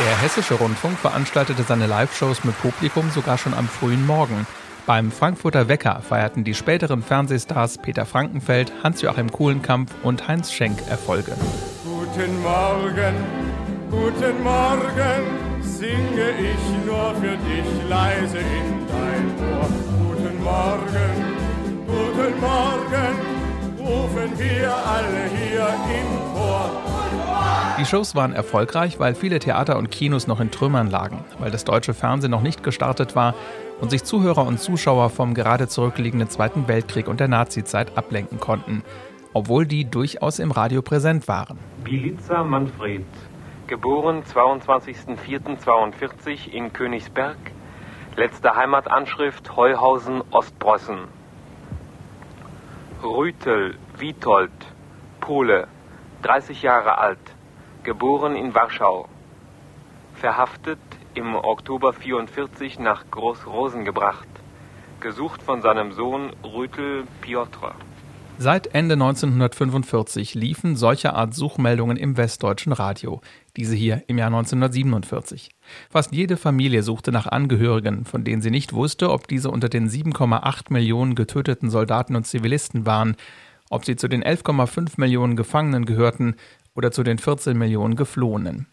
Der 0.00 0.22
Hessische 0.22 0.54
Rundfunk 0.54 0.98
veranstaltete 0.98 1.64
seine 1.64 1.86
Live-Shows 1.86 2.44
mit 2.44 2.58
Publikum 2.62 3.10
sogar 3.10 3.36
schon 3.36 3.52
am 3.52 3.68
frühen 3.68 4.06
Morgen. 4.06 4.46
Beim 4.86 5.12
Frankfurter 5.12 5.68
Wecker 5.68 6.00
feierten 6.00 6.44
die 6.44 6.54
späteren 6.54 7.02
Fernsehstars 7.02 7.78
Peter 7.78 8.06
Frankenfeld, 8.06 8.72
Hans-Joachim 8.82 9.30
Kuhlenkampf 9.30 9.92
und 10.02 10.26
Heinz 10.26 10.50
Schenk 10.50 10.78
Erfolge. 10.88 11.32
Guten 12.16 12.42
Morgen, 12.42 13.14
guten 13.90 14.42
Morgen, 14.44 15.62
singe 15.62 16.30
ich 16.38 16.86
nur 16.86 17.12
für 17.16 17.36
dich 17.36 17.88
leise 17.88 18.38
in 18.38 18.86
dein 18.86 19.50
Ohr. 19.50 19.68
Guten 19.98 20.44
Morgen, 20.44 21.10
guten 21.88 22.40
Morgen, 22.40 23.18
rufen 23.80 24.38
wir 24.38 24.72
alle 24.72 25.28
hier 25.34 25.66
im 25.66 26.34
Chor. 26.36 26.70
Die 27.80 27.84
Shows 27.84 28.14
waren 28.14 28.32
erfolgreich, 28.32 29.00
weil 29.00 29.16
viele 29.16 29.40
Theater 29.40 29.76
und 29.76 29.90
Kinos 29.90 30.28
noch 30.28 30.38
in 30.38 30.52
Trümmern 30.52 30.88
lagen, 30.88 31.24
weil 31.40 31.50
das 31.50 31.64
deutsche 31.64 31.94
Fernsehen 31.94 32.30
noch 32.30 32.42
nicht 32.42 32.62
gestartet 32.62 33.16
war 33.16 33.34
und 33.80 33.90
sich 33.90 34.04
Zuhörer 34.04 34.46
und 34.46 34.60
Zuschauer 34.60 35.10
vom 35.10 35.34
gerade 35.34 35.66
zurückliegenden 35.66 36.30
Zweiten 36.30 36.68
Weltkrieg 36.68 37.08
und 37.08 37.18
der 37.18 37.26
Nazizeit 37.26 37.98
ablenken 37.98 38.38
konnten, 38.38 38.84
obwohl 39.34 39.66
die 39.66 39.84
durchaus 39.84 40.38
im 40.38 40.50
Radio 40.52 40.80
präsent 40.80 41.28
waren. 41.28 41.58
Bilica 41.82 42.42
Manfred, 42.42 43.04
geboren 43.66 44.22
22.04.42 44.22 46.48
in 46.48 46.72
Königsberg, 46.72 47.36
letzte 48.16 48.56
Heimatanschrift 48.56 49.54
Heuhausen, 49.56 50.22
Ostpreußen. 50.30 51.00
Rütel 53.02 53.76
Witold, 53.98 54.52
Pole, 55.20 55.66
30 56.22 56.62
Jahre 56.62 56.96
alt, 56.98 57.18
geboren 57.82 58.36
in 58.36 58.54
Warschau. 58.54 59.08
Verhaftet 60.14 60.78
im 61.14 61.34
Oktober 61.34 61.92
44 61.92 62.78
nach 62.78 63.10
Groß-Rosen 63.10 63.84
gebracht, 63.84 64.28
gesucht 65.00 65.42
von 65.42 65.60
seinem 65.60 65.90
Sohn 65.92 66.30
Rütel 66.44 67.08
Piotr. 67.20 67.74
Seit 68.36 68.74
Ende 68.74 68.94
1945 68.94 70.34
liefen 70.34 70.74
solcher 70.74 71.14
Art 71.14 71.34
Suchmeldungen 71.34 71.96
im 71.96 72.16
westdeutschen 72.16 72.72
Radio, 72.72 73.20
diese 73.56 73.76
hier 73.76 74.02
im 74.08 74.18
Jahr 74.18 74.26
1947. 74.26 75.50
Fast 75.88 76.12
jede 76.12 76.36
Familie 76.36 76.82
suchte 76.82 77.12
nach 77.12 77.26
Angehörigen, 77.26 78.04
von 78.04 78.24
denen 78.24 78.42
sie 78.42 78.50
nicht 78.50 78.72
wusste, 78.72 79.10
ob 79.10 79.28
diese 79.28 79.50
unter 79.50 79.68
den 79.68 79.88
7,8 79.88 80.72
Millionen 80.72 81.14
getöteten 81.14 81.70
Soldaten 81.70 82.16
und 82.16 82.26
Zivilisten 82.26 82.86
waren, 82.86 83.16
ob 83.70 83.84
sie 83.84 83.96
zu 83.96 84.08
den 84.08 84.24
11,5 84.24 84.94
Millionen 84.96 85.36
Gefangenen 85.36 85.86
gehörten 85.86 86.34
oder 86.74 86.90
zu 86.90 87.04
den 87.04 87.18
14 87.18 87.56
Millionen 87.56 87.94
Geflohenen. 87.94 88.66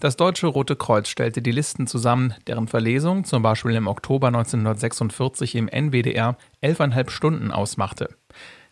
Das 0.00 0.16
Deutsche 0.16 0.48
Rote 0.48 0.76
Kreuz 0.76 1.08
stellte 1.08 1.40
die 1.40 1.52
Listen 1.52 1.86
zusammen, 1.86 2.34
deren 2.46 2.68
Verlesung 2.68 3.24
zum 3.24 3.42
Beispiel 3.42 3.76
im 3.76 3.86
Oktober 3.86 4.26
1946 4.26 5.54
im 5.54 5.68
NWDR 5.68 6.36
elfeinhalb 6.60 7.10
Stunden 7.10 7.50
ausmachte. 7.52 8.08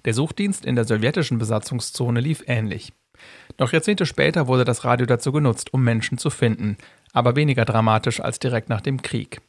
Der 0.05 0.15
Suchdienst 0.15 0.65
in 0.65 0.75
der 0.75 0.85
sowjetischen 0.85 1.39
Besatzungszone 1.39 2.21
lief 2.21 2.43
ähnlich. 2.47 2.93
Noch 3.59 3.73
Jahrzehnte 3.73 4.07
später 4.07 4.49
wurde 4.49 4.65
das 4.65 4.85
Radio 4.85 5.07
dazu 5.07 5.31
genutzt, 5.31 5.73
um 5.73 5.85
Menschen 5.85 6.19
zu 6.19 6.31
finden, 6.31 6.77
aber 7.13 7.37
weniger 7.37 7.65
dramatisch 7.65 8.21
als 8.21 8.39
direkt 8.39 8.69
nach 8.69 8.81
dem 8.81 9.03
Krieg. 9.03 9.41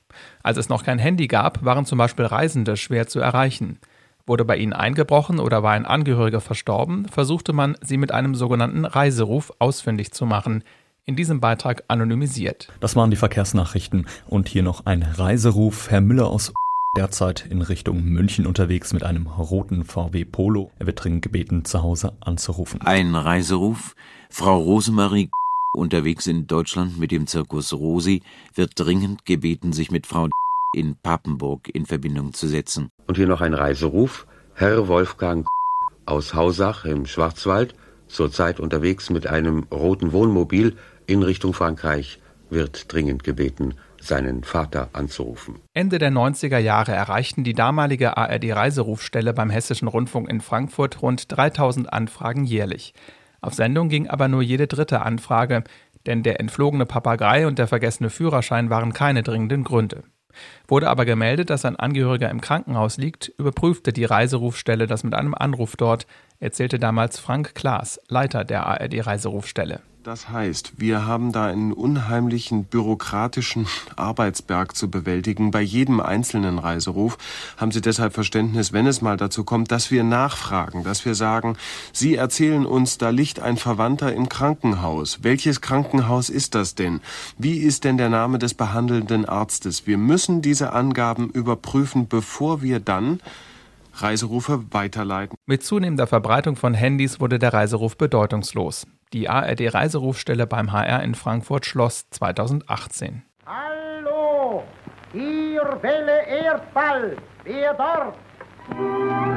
Als 0.44 0.58
es 0.58 0.70
noch 0.70 0.84
kein 0.84 1.00
Handy 1.00 1.28
gab, 1.28 1.64
waren 1.66 1.86
zum 1.86 1.98
Beispiel 1.98 2.26
Reisende 2.26 2.78
schwer 2.78 3.08
zu 3.08 3.20
erreichen. 3.20 3.80
Wurde 4.26 4.46
bei 4.46 4.58
ihnen 4.58 4.74
eingebrochen 4.74 5.40
oder 5.40 5.64
war 5.64 5.72
ein 5.72 5.86
Angehöriger 5.86 6.40
verstorben, 6.40 7.08
versuchte 7.08 7.52
man, 7.52 7.76
sie 7.82 7.98
mit 7.98 8.12
einem 8.12 8.36
sogenannten 8.36 8.86
Reiseruf 8.86 9.52
ausfindig 9.60 10.12
zu 10.12 10.26
machen, 10.26 10.64
in 11.06 11.16
diesem 11.16 11.42
Beitrag 11.42 11.84
anonymisiert. 11.90 12.70
Das 12.80 12.96
waren 12.96 13.12
die 13.12 13.18
Verkehrsnachrichten 13.18 14.06
und 14.28 14.48
hier 14.48 14.64
noch 14.64 14.86
ein 14.86 15.04
Reiseruf. 15.04 15.90
Herr 15.90 16.00
Müller 16.00 16.28
aus 16.28 16.54
derzeit 16.96 17.48
in 17.50 17.62
Richtung 17.64 18.04
München 18.04 18.46
unterwegs 18.46 18.94
mit 18.94 19.04
einem 19.04 19.26
roten 19.26 19.84
VW 19.84 20.26
Polo. 20.26 20.72
Er 20.78 20.86
wird 20.86 21.04
dringend 21.04 21.24
gebeten, 21.24 21.66
zu 21.66 21.82
Hause 21.82 22.14
anzurufen. 22.22 22.82
Ein 22.82 23.16
Reiseruf. 23.16 23.96
Frau 24.30 24.62
Rosemarie 24.62 25.30
unterwegs 25.74 26.28
in 26.28 26.46
Deutschland 26.46 27.00
mit 27.00 27.12
dem 27.12 27.26
Zirkus 27.26 27.74
Rosi 27.74 28.22
wird 28.54 28.74
dringend 28.76 29.26
gebeten, 29.26 29.74
sich 29.74 29.90
mit 29.90 30.06
Frau 30.06 30.28
in 30.76 30.96
Papenburg 31.02 31.68
in 31.74 31.88
Verbindung 31.88 32.34
zu 32.34 32.48
setzen. 32.48 32.90
Und 33.08 33.18
hier 33.18 33.28
noch 33.28 33.42
ein 33.42 33.56
Reiseruf. 33.56 34.28
Herr 34.54 34.88
Wolfgang 34.88 35.48
aus 36.06 36.36
Hausach 36.36 36.86
im 36.86 37.08
Schwarzwald, 37.08 37.74
zurzeit 38.08 38.60
unterwegs 38.60 39.10
mit 39.10 39.26
einem 39.26 39.64
roten 39.72 40.12
Wohnmobil 40.12 40.76
in 41.08 41.24
Richtung 41.24 41.54
Frankreich, 41.54 42.20
wird 42.52 42.94
dringend 42.94 43.24
gebeten, 43.24 43.74
seinen 44.08 44.44
Vater 44.44 44.90
anzurufen. 44.94 45.60
Ende 45.74 45.98
der 45.98 46.12
90er 46.12 46.58
Jahre 46.58 46.92
erreichten 46.92 47.44
die 47.44 47.54
damalige 47.54 48.18
ARD-Reiserufstelle 48.18 49.34
beim 49.34 49.50
Hessischen 49.50 49.88
Rundfunk 49.88 50.30
in 50.30 50.42
Frankfurt 50.42 51.02
rund 51.02 51.26
3000 51.32 51.92
Anfragen 51.92 52.44
jährlich. 52.44 52.94
Auf 53.42 53.54
Sendung 53.54 53.90
ging 53.90 54.08
aber 54.08 54.28
nur 54.28 54.42
jede 54.42 54.68
dritte 54.68 55.02
Anfrage, 55.02 55.64
denn 56.06 56.24
der 56.24 56.40
entflogene 56.40 56.86
Papagei 56.86 57.48
und 57.48 57.60
der 57.60 57.68
vergessene 57.68 58.10
Führerschein 58.10 58.70
waren 58.70 58.94
keine 58.94 59.24
dringenden 59.24 59.64
Gründe. 59.64 60.04
Wurde 60.68 60.90
aber 60.90 61.06
gemeldet, 61.06 61.50
dass 61.50 61.66
ein 61.66 61.76
Angehöriger 61.76 62.30
im 62.30 62.42
Krankenhaus 62.42 62.98
liegt, 62.98 63.32
überprüfte 63.38 63.94
die 63.94 64.06
Reiserufstelle 64.06 64.88
das 64.88 65.04
mit 65.04 65.14
einem 65.14 65.36
Anruf 65.36 65.76
dort, 65.76 66.08
erzählte 66.40 66.80
damals 66.80 67.20
Frank 67.20 67.56
Klaas, 67.56 68.00
Leiter 68.08 68.44
der 68.44 68.66
ARD-Reiserufstelle. 68.66 69.82
Das 70.04 70.28
heißt, 70.28 70.74
wir 70.76 71.06
haben 71.06 71.32
da 71.32 71.46
einen 71.46 71.72
unheimlichen 71.72 72.66
bürokratischen 72.66 73.68
Arbeitsberg 73.96 74.76
zu 74.76 74.92
bewältigen. 74.92 75.52
Bei 75.52 75.62
jedem 75.62 76.02
einzelnen 76.02 76.60
Reiseruf 76.60 77.18
haben 77.56 77.72
Sie 77.72 77.80
deshalb 77.80 78.14
Verständnis, 78.14 78.74
wenn 78.74 78.86
es 78.86 79.02
mal 79.02 79.16
dazu 79.16 79.46
kommt, 79.46 79.72
dass 79.72 79.92
wir 79.92 80.04
nachfragen, 80.04 80.84
dass 80.84 81.06
wir 81.06 81.16
sagen, 81.16 81.56
Sie 81.94 82.16
erzählen 82.16 82.66
uns, 82.66 82.98
da 82.98 83.12
liegt 83.12 83.40
ein 83.40 83.56
Verwandter 83.56 84.12
im 84.14 84.28
Krankenhaus. 84.28 85.20
Welches 85.22 85.62
Krankenhaus 85.62 86.30
ist 86.30 86.54
das 86.54 86.76
denn? 86.76 87.00
Wie 87.38 87.60
ist 87.60 87.86
denn 87.86 87.98
der 87.98 88.10
Name 88.10 88.40
des 88.40 88.56
behandelnden 88.56 89.24
Arztes? 89.24 89.88
Wir 89.88 89.98
müssen 89.98 90.42
diese 90.42 90.74
Angaben 90.74 91.30
überprüfen, 91.30 92.10
bevor 92.10 92.62
wir 92.62 92.82
dann 92.82 93.22
Reiserufe 93.94 94.66
weiterleiten. 94.72 95.38
Mit 95.46 95.64
zunehmender 95.64 96.08
Verbreitung 96.08 96.56
von 96.56 96.74
Handys 96.74 97.20
wurde 97.20 97.40
der 97.40 97.54
Reiseruf 97.54 97.98
bedeutungslos. 97.98 98.88
Die 99.14 99.30
ARD-Reiserufstelle 99.30 100.48
beim 100.48 100.72
HR 100.72 101.04
in 101.04 101.16
Frankfurt 101.16 101.66
schloss 101.66 102.10
2018. 102.10 103.24
Hallo, 103.46 104.64
hier 105.12 105.78
Welle 105.82 106.26
Erdball, 106.28 107.18
wer 107.44 107.74
dort? 107.74 109.33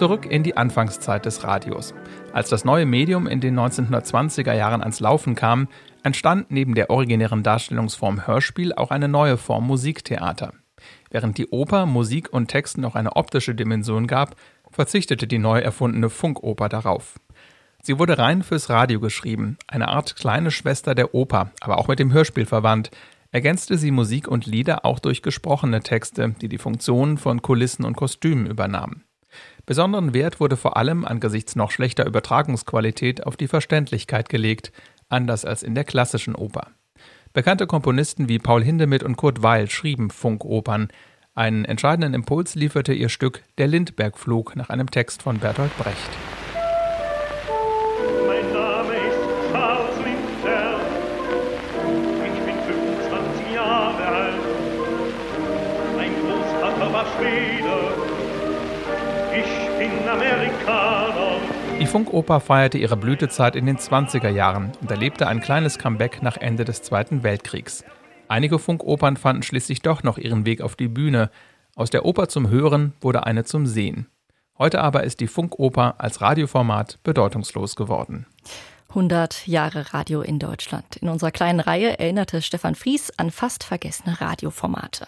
Zurück 0.00 0.24
in 0.24 0.42
die 0.42 0.56
Anfangszeit 0.56 1.26
des 1.26 1.44
Radios. 1.44 1.92
Als 2.32 2.48
das 2.48 2.64
neue 2.64 2.86
Medium 2.86 3.26
in 3.26 3.42
den 3.42 3.54
1920er 3.54 4.54
Jahren 4.54 4.80
ans 4.80 4.98
Laufen 4.98 5.34
kam, 5.34 5.68
entstand 6.02 6.50
neben 6.50 6.74
der 6.74 6.88
originären 6.88 7.42
Darstellungsform 7.42 8.26
Hörspiel 8.26 8.72
auch 8.72 8.92
eine 8.92 9.08
neue 9.08 9.36
Form 9.36 9.66
Musiktheater. 9.66 10.54
Während 11.10 11.36
die 11.36 11.48
Oper 11.48 11.84
Musik 11.84 12.32
und 12.32 12.48
Text 12.48 12.78
noch 12.78 12.94
eine 12.94 13.14
optische 13.16 13.54
Dimension 13.54 14.06
gab, 14.06 14.36
verzichtete 14.70 15.26
die 15.26 15.36
neu 15.36 15.58
erfundene 15.58 16.08
Funkoper 16.08 16.70
darauf. 16.70 17.20
Sie 17.82 17.98
wurde 17.98 18.16
rein 18.16 18.42
fürs 18.42 18.70
Radio 18.70 19.00
geschrieben, 19.00 19.58
eine 19.66 19.88
Art 19.88 20.16
kleine 20.16 20.50
Schwester 20.50 20.94
der 20.94 21.14
Oper, 21.14 21.50
aber 21.60 21.76
auch 21.76 21.88
mit 21.88 21.98
dem 21.98 22.10
Hörspiel 22.10 22.46
verwandt, 22.46 22.90
ergänzte 23.32 23.76
sie 23.76 23.90
Musik 23.90 24.28
und 24.28 24.46
Lieder 24.46 24.86
auch 24.86 24.98
durch 24.98 25.20
gesprochene 25.20 25.82
Texte, 25.82 26.34
die 26.40 26.48
die 26.48 26.56
Funktionen 26.56 27.18
von 27.18 27.42
Kulissen 27.42 27.84
und 27.84 27.98
Kostümen 27.98 28.46
übernahmen. 28.46 29.04
Besonderen 29.70 30.14
Wert 30.14 30.40
wurde 30.40 30.56
vor 30.56 30.76
allem 30.76 31.04
angesichts 31.04 31.54
noch 31.54 31.70
schlechter 31.70 32.04
Übertragungsqualität 32.04 33.24
auf 33.24 33.36
die 33.36 33.46
Verständlichkeit 33.46 34.28
gelegt, 34.28 34.72
anders 35.08 35.44
als 35.44 35.62
in 35.62 35.76
der 35.76 35.84
klassischen 35.84 36.34
Oper. 36.34 36.72
Bekannte 37.32 37.68
Komponisten 37.68 38.28
wie 38.28 38.40
Paul 38.40 38.64
Hindemith 38.64 39.04
und 39.04 39.14
Kurt 39.14 39.44
Weil 39.44 39.70
schrieben 39.70 40.10
Funkopern, 40.10 40.88
einen 41.36 41.64
entscheidenden 41.64 42.14
Impuls 42.14 42.56
lieferte 42.56 42.92
ihr 42.92 43.08
Stück 43.08 43.44
Der 43.58 43.68
Lindbergflug 43.68 44.56
nach 44.56 44.70
einem 44.70 44.90
Text 44.90 45.22
von 45.22 45.38
Bertolt 45.38 45.78
Brecht. 45.78 46.10
Mein 48.26 48.52
Name 48.52 48.94
ist 48.94 49.20
Die 61.80 61.86
Funkoper 61.86 62.40
feierte 62.40 62.78
ihre 62.78 62.96
Blütezeit 62.96 63.56
in 63.56 63.66
den 63.66 63.78
20er 63.78 64.28
Jahren 64.28 64.72
und 64.80 64.90
erlebte 64.90 65.26
ein 65.26 65.40
kleines 65.40 65.78
Comeback 65.78 66.22
nach 66.22 66.36
Ende 66.36 66.64
des 66.64 66.82
Zweiten 66.82 67.22
Weltkriegs. 67.22 67.84
Einige 68.28 68.58
Funkopern 68.58 69.16
fanden 69.16 69.42
schließlich 69.42 69.80
doch 69.80 70.02
noch 70.02 70.18
ihren 70.18 70.44
Weg 70.44 70.60
auf 70.60 70.76
die 70.76 70.88
Bühne. 70.88 71.30
Aus 71.74 71.90
der 71.90 72.04
Oper 72.04 72.28
zum 72.28 72.50
Hören 72.50 72.92
wurde 73.00 73.24
eine 73.24 73.44
zum 73.44 73.66
Sehen. 73.66 74.06
Heute 74.58 74.82
aber 74.82 75.04
ist 75.04 75.20
die 75.20 75.26
Funkoper 75.26 75.94
als 75.98 76.20
Radioformat 76.20 76.98
bedeutungslos 77.02 77.76
geworden. 77.76 78.26
100 78.90 79.46
Jahre 79.46 79.94
Radio 79.94 80.20
in 80.20 80.38
Deutschland. 80.38 80.96
In 80.96 81.08
unserer 81.08 81.30
kleinen 81.30 81.60
Reihe 81.60 81.98
erinnerte 81.98 82.42
Stefan 82.42 82.74
Fries 82.74 83.10
an 83.16 83.30
fast 83.30 83.64
vergessene 83.64 84.20
Radioformate. 84.20 85.06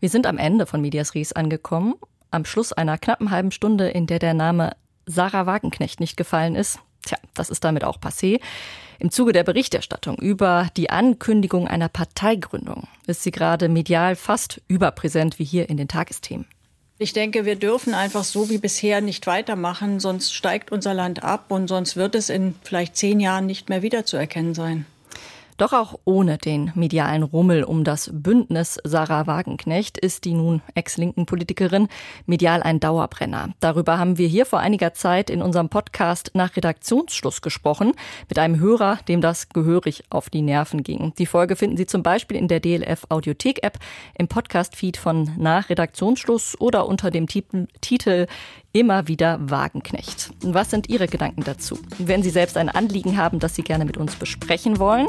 Wir 0.00 0.10
sind 0.10 0.26
am 0.26 0.36
Ende 0.36 0.66
von 0.66 0.80
Medias 0.80 1.14
Ries 1.14 1.32
angekommen. 1.32 1.94
Am 2.34 2.44
Schluss 2.44 2.72
einer 2.72 2.98
knappen 2.98 3.30
halben 3.30 3.52
Stunde, 3.52 3.88
in 3.88 4.08
der 4.08 4.18
der 4.18 4.34
Name 4.34 4.72
Sarah 5.06 5.46
Wagenknecht 5.46 6.00
nicht 6.00 6.16
gefallen 6.16 6.56
ist. 6.56 6.80
Tja, 7.06 7.16
das 7.32 7.48
ist 7.48 7.62
damit 7.62 7.84
auch 7.84 8.00
passé. 8.00 8.40
Im 8.98 9.12
Zuge 9.12 9.32
der 9.32 9.44
Berichterstattung 9.44 10.16
über 10.16 10.68
die 10.76 10.90
Ankündigung 10.90 11.68
einer 11.68 11.88
Parteigründung 11.88 12.88
ist 13.06 13.22
sie 13.22 13.30
gerade 13.30 13.68
medial 13.68 14.16
fast 14.16 14.60
überpräsent 14.66 15.38
wie 15.38 15.44
hier 15.44 15.68
in 15.68 15.76
den 15.76 15.86
Tagesthemen. 15.86 16.46
Ich 16.98 17.12
denke, 17.12 17.44
wir 17.44 17.54
dürfen 17.54 17.94
einfach 17.94 18.24
so 18.24 18.50
wie 18.50 18.58
bisher 18.58 19.00
nicht 19.00 19.28
weitermachen, 19.28 20.00
sonst 20.00 20.34
steigt 20.34 20.72
unser 20.72 20.92
Land 20.92 21.22
ab 21.22 21.52
und 21.52 21.68
sonst 21.68 21.94
wird 21.94 22.16
es 22.16 22.30
in 22.30 22.56
vielleicht 22.64 22.96
zehn 22.96 23.20
Jahren 23.20 23.46
nicht 23.46 23.68
mehr 23.68 23.82
wiederzuerkennen 23.82 24.54
sein. 24.54 24.86
Doch 25.56 25.72
auch 25.72 26.00
ohne 26.04 26.36
den 26.36 26.72
medialen 26.74 27.22
Rummel 27.22 27.62
um 27.62 27.84
das 27.84 28.10
Bündnis 28.12 28.80
Sarah 28.82 29.28
Wagenknecht 29.28 29.98
ist 29.98 30.24
die 30.24 30.34
nun 30.34 30.62
ex-linken 30.74 31.26
Politikerin 31.26 31.86
medial 32.26 32.60
ein 32.60 32.80
Dauerbrenner. 32.80 33.50
Darüber 33.60 33.98
haben 33.98 34.18
wir 34.18 34.26
hier 34.26 34.46
vor 34.46 34.58
einiger 34.58 34.94
Zeit 34.94 35.30
in 35.30 35.42
unserem 35.42 35.68
Podcast 35.68 36.32
nach 36.34 36.56
Redaktionsschluss 36.56 37.40
gesprochen 37.40 37.92
mit 38.28 38.40
einem 38.40 38.58
Hörer, 38.58 38.98
dem 39.06 39.20
das 39.20 39.48
gehörig 39.50 40.02
auf 40.10 40.28
die 40.28 40.42
Nerven 40.42 40.82
ging. 40.82 41.12
Die 41.18 41.26
Folge 41.26 41.54
finden 41.54 41.76
Sie 41.76 41.86
zum 41.86 42.02
Beispiel 42.02 42.36
in 42.36 42.48
der 42.48 42.58
DLF 42.58 43.06
Audiothek 43.08 43.62
App, 43.62 43.78
im 44.18 44.26
Podcast-Feed 44.26 44.96
von 44.96 45.30
nach 45.38 45.70
Redaktionsschluss 45.70 46.60
oder 46.60 46.88
unter 46.88 47.12
dem 47.12 47.28
Titel 47.28 48.26
immer 48.74 49.08
wieder 49.08 49.38
Wagenknecht. 49.40 50.30
Was 50.42 50.70
sind 50.70 50.90
Ihre 50.90 51.06
Gedanken 51.06 51.44
dazu? 51.44 51.78
Wenn 51.98 52.24
Sie 52.24 52.30
selbst 52.30 52.56
ein 52.56 52.68
Anliegen 52.68 53.16
haben, 53.16 53.38
das 53.38 53.54
Sie 53.54 53.62
gerne 53.62 53.84
mit 53.84 53.96
uns 53.96 54.16
besprechen 54.16 54.80
wollen, 54.80 55.06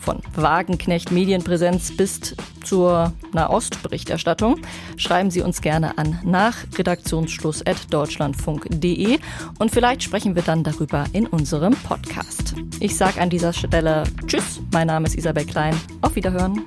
von 0.00 0.18
Wagenknecht 0.34 1.12
Medienpräsenz 1.12 1.96
bis 1.96 2.34
zur 2.64 3.12
Nahostberichterstattung, 3.32 4.58
schreiben 4.96 5.30
Sie 5.30 5.40
uns 5.40 5.62
gerne 5.62 5.96
an 5.98 6.18
nach 6.24 6.56
redaktionsschluss.deutschlandfunk.de 6.76 9.20
und 9.58 9.70
vielleicht 9.70 10.02
sprechen 10.02 10.34
wir 10.34 10.42
dann 10.42 10.64
darüber 10.64 11.04
in 11.12 11.28
unserem 11.28 11.74
Podcast. 11.74 12.56
Ich 12.80 12.96
sage 12.96 13.20
an 13.20 13.30
dieser 13.30 13.52
Stelle 13.52 14.02
Tschüss, 14.26 14.60
mein 14.72 14.88
Name 14.88 15.06
ist 15.06 15.16
Isabel 15.16 15.46
Klein, 15.46 15.76
auf 16.02 16.16
Wiederhören. 16.16 16.64